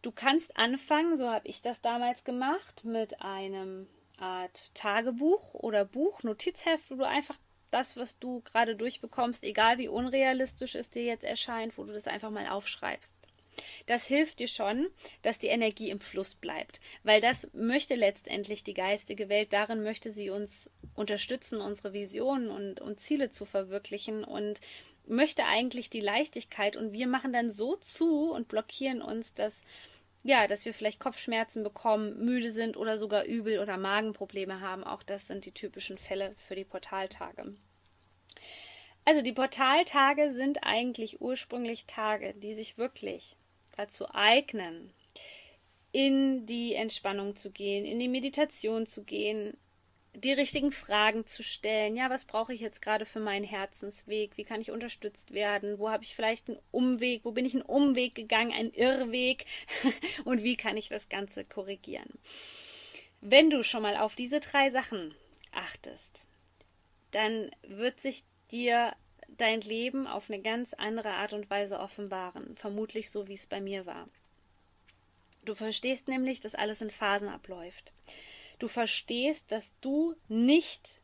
Du 0.02 0.12
kannst 0.12 0.56
anfangen, 0.56 1.16
so 1.16 1.28
habe 1.28 1.48
ich 1.48 1.60
das 1.60 1.80
damals 1.80 2.24
gemacht, 2.24 2.84
mit 2.84 3.20
einem 3.20 3.88
Art 4.18 4.74
Tagebuch 4.74 5.54
oder 5.54 5.84
Buch, 5.84 6.22
Notizheft, 6.22 6.90
wo 6.90 6.96
du 6.96 7.06
einfach 7.06 7.36
das, 7.70 7.96
was 7.96 8.18
du 8.18 8.40
gerade 8.42 8.76
durchbekommst, 8.76 9.44
egal 9.44 9.78
wie 9.78 9.88
unrealistisch 9.88 10.74
es 10.74 10.90
dir 10.90 11.04
jetzt 11.04 11.24
erscheint, 11.24 11.76
wo 11.76 11.84
du 11.84 11.92
das 11.92 12.06
einfach 12.06 12.30
mal 12.30 12.48
aufschreibst. 12.48 13.14
Das 13.86 14.06
hilft 14.06 14.38
dir 14.38 14.48
schon, 14.48 14.88
dass 15.22 15.38
die 15.38 15.48
Energie 15.48 15.90
im 15.90 16.00
Fluss 16.00 16.34
bleibt, 16.34 16.80
weil 17.02 17.20
das 17.20 17.48
möchte 17.52 17.96
letztendlich 17.96 18.62
die 18.62 18.74
geistige 18.74 19.28
Welt, 19.28 19.52
darin 19.52 19.82
möchte 19.82 20.12
sie 20.12 20.30
uns 20.30 20.70
unterstützen, 20.98 21.60
unsere 21.60 21.92
Visionen 21.92 22.50
und, 22.50 22.80
und 22.80 23.00
Ziele 23.00 23.30
zu 23.30 23.44
verwirklichen 23.44 24.24
und 24.24 24.60
möchte 25.06 25.44
eigentlich 25.44 25.88
die 25.90 26.00
Leichtigkeit 26.00 26.76
und 26.76 26.92
wir 26.92 27.06
machen 27.06 27.32
dann 27.32 27.50
so 27.50 27.76
zu 27.76 28.30
und 28.30 28.48
blockieren 28.48 29.00
uns, 29.00 29.32
dass 29.34 29.62
ja, 30.24 30.46
dass 30.46 30.64
wir 30.64 30.74
vielleicht 30.74 31.00
Kopfschmerzen 31.00 31.62
bekommen, 31.62 32.24
müde 32.24 32.50
sind 32.50 32.76
oder 32.76 32.98
sogar 32.98 33.24
übel 33.24 33.60
oder 33.60 33.76
Magenprobleme 33.76 34.60
haben. 34.60 34.84
Auch 34.84 35.02
das 35.02 35.26
sind 35.26 35.46
die 35.46 35.52
typischen 35.52 35.96
Fälle 35.96 36.34
für 36.36 36.54
die 36.54 36.64
Portaltage. 36.64 37.54
Also 39.04 39.22
die 39.22 39.32
Portaltage 39.32 40.34
sind 40.34 40.64
eigentlich 40.64 41.20
ursprünglich 41.20 41.86
Tage, 41.86 42.34
die 42.34 42.54
sich 42.54 42.76
wirklich 42.76 43.36
dazu 43.76 44.12
eignen, 44.12 44.92
in 45.92 46.44
die 46.44 46.74
Entspannung 46.74 47.34
zu 47.34 47.50
gehen, 47.50 47.86
in 47.86 47.98
die 47.98 48.08
Meditation 48.08 48.86
zu 48.86 49.04
gehen, 49.04 49.56
die 50.24 50.32
richtigen 50.32 50.72
Fragen 50.72 51.26
zu 51.26 51.42
stellen. 51.42 51.96
Ja, 51.96 52.10
was 52.10 52.24
brauche 52.24 52.52
ich 52.52 52.60
jetzt 52.60 52.82
gerade 52.82 53.06
für 53.06 53.20
meinen 53.20 53.44
Herzensweg? 53.44 54.36
Wie 54.36 54.44
kann 54.44 54.60
ich 54.60 54.70
unterstützt 54.70 55.32
werden? 55.32 55.78
Wo 55.78 55.90
habe 55.90 56.04
ich 56.04 56.14
vielleicht 56.14 56.48
einen 56.48 56.58
Umweg? 56.70 57.24
Wo 57.24 57.32
bin 57.32 57.44
ich 57.44 57.54
einen 57.54 57.62
Umweg 57.62 58.14
gegangen, 58.14 58.52
einen 58.52 58.72
Irrweg? 58.72 59.46
Und 60.24 60.42
wie 60.42 60.56
kann 60.56 60.76
ich 60.76 60.88
das 60.88 61.08
Ganze 61.08 61.44
korrigieren? 61.44 62.18
Wenn 63.20 63.50
du 63.50 63.62
schon 63.62 63.82
mal 63.82 63.96
auf 63.96 64.14
diese 64.14 64.40
drei 64.40 64.70
Sachen 64.70 65.14
achtest, 65.52 66.24
dann 67.10 67.50
wird 67.66 68.00
sich 68.00 68.24
dir 68.50 68.94
dein 69.28 69.60
Leben 69.60 70.06
auf 70.06 70.30
eine 70.30 70.40
ganz 70.40 70.72
andere 70.74 71.10
Art 71.10 71.32
und 71.32 71.50
Weise 71.50 71.78
offenbaren. 71.78 72.56
Vermutlich 72.56 73.10
so, 73.10 73.28
wie 73.28 73.34
es 73.34 73.46
bei 73.46 73.60
mir 73.60 73.86
war. 73.86 74.08
Du 75.44 75.54
verstehst 75.54 76.08
nämlich, 76.08 76.40
dass 76.40 76.54
alles 76.54 76.80
in 76.80 76.90
Phasen 76.90 77.28
abläuft. 77.28 77.92
Du 78.58 78.68
verstehst, 78.68 79.50
dass 79.52 79.72
du 79.80 80.14
nicht 80.28 81.00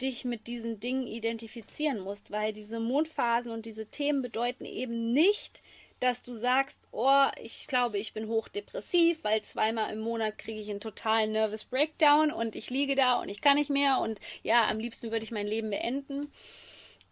dich 0.00 0.24
mit 0.24 0.46
diesen 0.46 0.80
Dingen 0.80 1.06
identifizieren 1.06 2.00
musst, 2.00 2.30
weil 2.30 2.52
diese 2.52 2.80
Mondphasen 2.80 3.52
und 3.52 3.66
diese 3.66 3.86
Themen 3.86 4.22
bedeuten 4.22 4.64
eben 4.64 5.12
nicht, 5.12 5.62
dass 6.00 6.22
du 6.22 6.32
sagst, 6.32 6.78
oh, 6.92 7.26
ich 7.42 7.66
glaube, 7.66 7.98
ich 7.98 8.14
bin 8.14 8.26
hochdepressiv, 8.26 9.22
weil 9.22 9.42
zweimal 9.42 9.92
im 9.92 10.00
Monat 10.00 10.38
kriege 10.38 10.58
ich 10.58 10.70
einen 10.70 10.80
totalen 10.80 11.32
Nervous 11.32 11.64
Breakdown 11.64 12.32
und 12.32 12.56
ich 12.56 12.70
liege 12.70 12.96
da 12.96 13.20
und 13.20 13.28
ich 13.28 13.42
kann 13.42 13.56
nicht 13.56 13.70
mehr 13.70 13.98
und 13.98 14.18
ja, 14.42 14.66
am 14.66 14.78
liebsten 14.78 15.10
würde 15.10 15.24
ich 15.24 15.30
mein 15.30 15.46
Leben 15.46 15.68
beenden. 15.68 16.32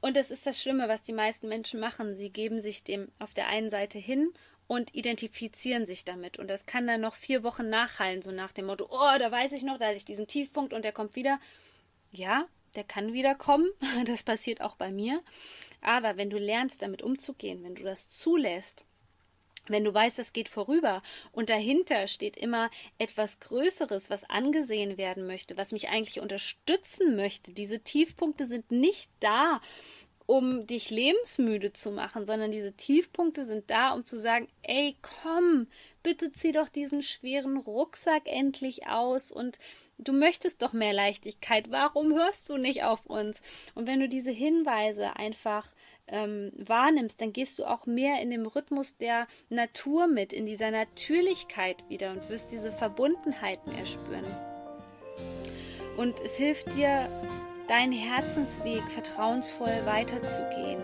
Und 0.01 0.17
das 0.17 0.31
ist 0.31 0.47
das 0.47 0.61
Schlimme, 0.61 0.89
was 0.89 1.03
die 1.03 1.13
meisten 1.13 1.49
Menschen 1.49 1.81
machen. 1.81 2.17
Sie 2.17 2.31
geben 2.31 2.61
sich 2.61 2.83
dem 2.83 3.09
auf 3.19 3.35
der 3.35 3.49
einen 3.49 3.69
Seite 3.69 3.99
hin 3.99 4.33
und 4.69 4.95
identifizieren 4.95 5.87
sich 5.87 6.05
damit. 6.05 6.39
Und 6.39 6.47
das 6.49 6.67
kann 6.67 6.87
dann 6.87 7.01
noch 7.01 7.17
vier 7.17 7.43
Wochen 7.43 7.69
nachhallen, 7.69 8.23
so 8.23 8.31
nach 8.31 8.53
dem 8.53 8.67
Motto, 8.67 8.87
oh, 8.91 9.19
da 9.19 9.33
weiß 9.33 9.53
ich 9.53 9.65
noch, 9.65 9.79
da 9.79 9.87
hatte 9.87 9.97
ich 9.97 10.05
diesen 10.05 10.29
Tiefpunkt 10.29 10.73
und 10.73 10.85
der 10.85 10.93
kommt 10.93 11.17
wieder. 11.17 11.41
Ja, 12.13 12.47
der 12.77 12.85
kann 12.85 13.13
wieder 13.13 13.35
kommen. 13.35 13.69
Das 14.05 14.23
passiert 14.23 14.61
auch 14.61 14.77
bei 14.77 14.93
mir. 14.93 15.23
Aber 15.81 16.17
wenn 16.17 16.31
du 16.31 16.39
lernst, 16.39 16.83
damit 16.83 17.03
umzugehen, 17.03 17.65
wenn 17.65 17.75
du 17.75 17.83
das 17.83 18.11
zulässt, 18.11 18.85
wenn 19.69 19.85
du 19.85 19.93
weißt, 19.93 20.19
es 20.19 20.33
geht 20.33 20.49
vorüber 20.49 21.03
und 21.33 21.51
dahinter 21.51 22.07
steht 22.09 22.37
immer 22.37 22.71
etwas 22.99 23.41
Größeres, 23.41 24.11
was 24.11 24.25
angesehen 24.25 24.97
werden 24.97 25.27
möchte, 25.27 25.57
was 25.57 25.73
mich 25.73 25.89
eigentlich 25.89 26.21
unterstützen 26.21 27.17
möchte. 27.17 27.53
Diese 27.53 27.81
Tiefpunkte 27.81 28.47
sind 28.47 28.71
nicht 28.71 29.11
da, 29.21 29.61
um 30.29 30.67
dich 30.67 30.91
lebensmüde 30.91 31.73
zu 31.73 31.91
machen, 31.91 32.27
sondern 32.27 32.53
diese 32.53 32.75
Tiefpunkte 32.75 33.47
sind 33.47 33.71
da, 33.71 33.93
um 33.95 34.05
zu 34.05 34.21
sagen, 34.21 34.47
ey, 34.61 34.95
komm, 35.01 35.69
bitte 36.03 36.31
zieh 36.33 36.53
doch 36.53 36.69
diesen 36.69 37.03
schweren 37.03 37.57
Rucksack 37.57 38.25
endlich 38.27 38.87
aus 38.87 39.33
und 39.33 39.59
du 39.97 40.13
möchtest 40.13 40.61
doch 40.61 40.75
mehr 40.75 40.93
Leichtigkeit. 40.93 41.71
Warum 41.71 42.13
hörst 42.13 42.47
du 42.51 42.59
nicht 42.59 42.85
auf 42.85 43.07
uns? 43.07 43.41
Und 43.75 43.87
wenn 43.87 44.01
du 44.01 44.09
diese 44.09 44.31
Hinweise 44.31 45.17
einfach 45.17 45.67
ähm, 46.09 46.53
wahrnimmst, 46.59 47.23
dann 47.23 47.33
gehst 47.33 47.59
du 47.59 47.65
auch 47.65 47.87
mehr 47.87 48.21
in 48.21 48.31
dem 48.31 48.45
Rhythmus 48.45 48.99
der 48.99 49.29
Natur 49.49 50.09
mit, 50.09 50.35
in 50.35 50.45
dieser 50.45 50.71
Natürlichkeit 50.71 51.89
wieder 51.89 52.11
und 52.11 52.29
wirst 52.29 52.53
diese 52.53 52.71
Verbundenheit 52.71 53.67
mehr 53.67 53.87
spüren. 53.87 54.27
Und 55.97 56.21
es 56.21 56.37
hilft 56.37 56.77
dir, 56.77 57.09
deinen 57.69 57.93
Herzensweg 57.93 58.83
vertrauensvoll 58.91 59.85
weiterzugehen. 59.85 60.83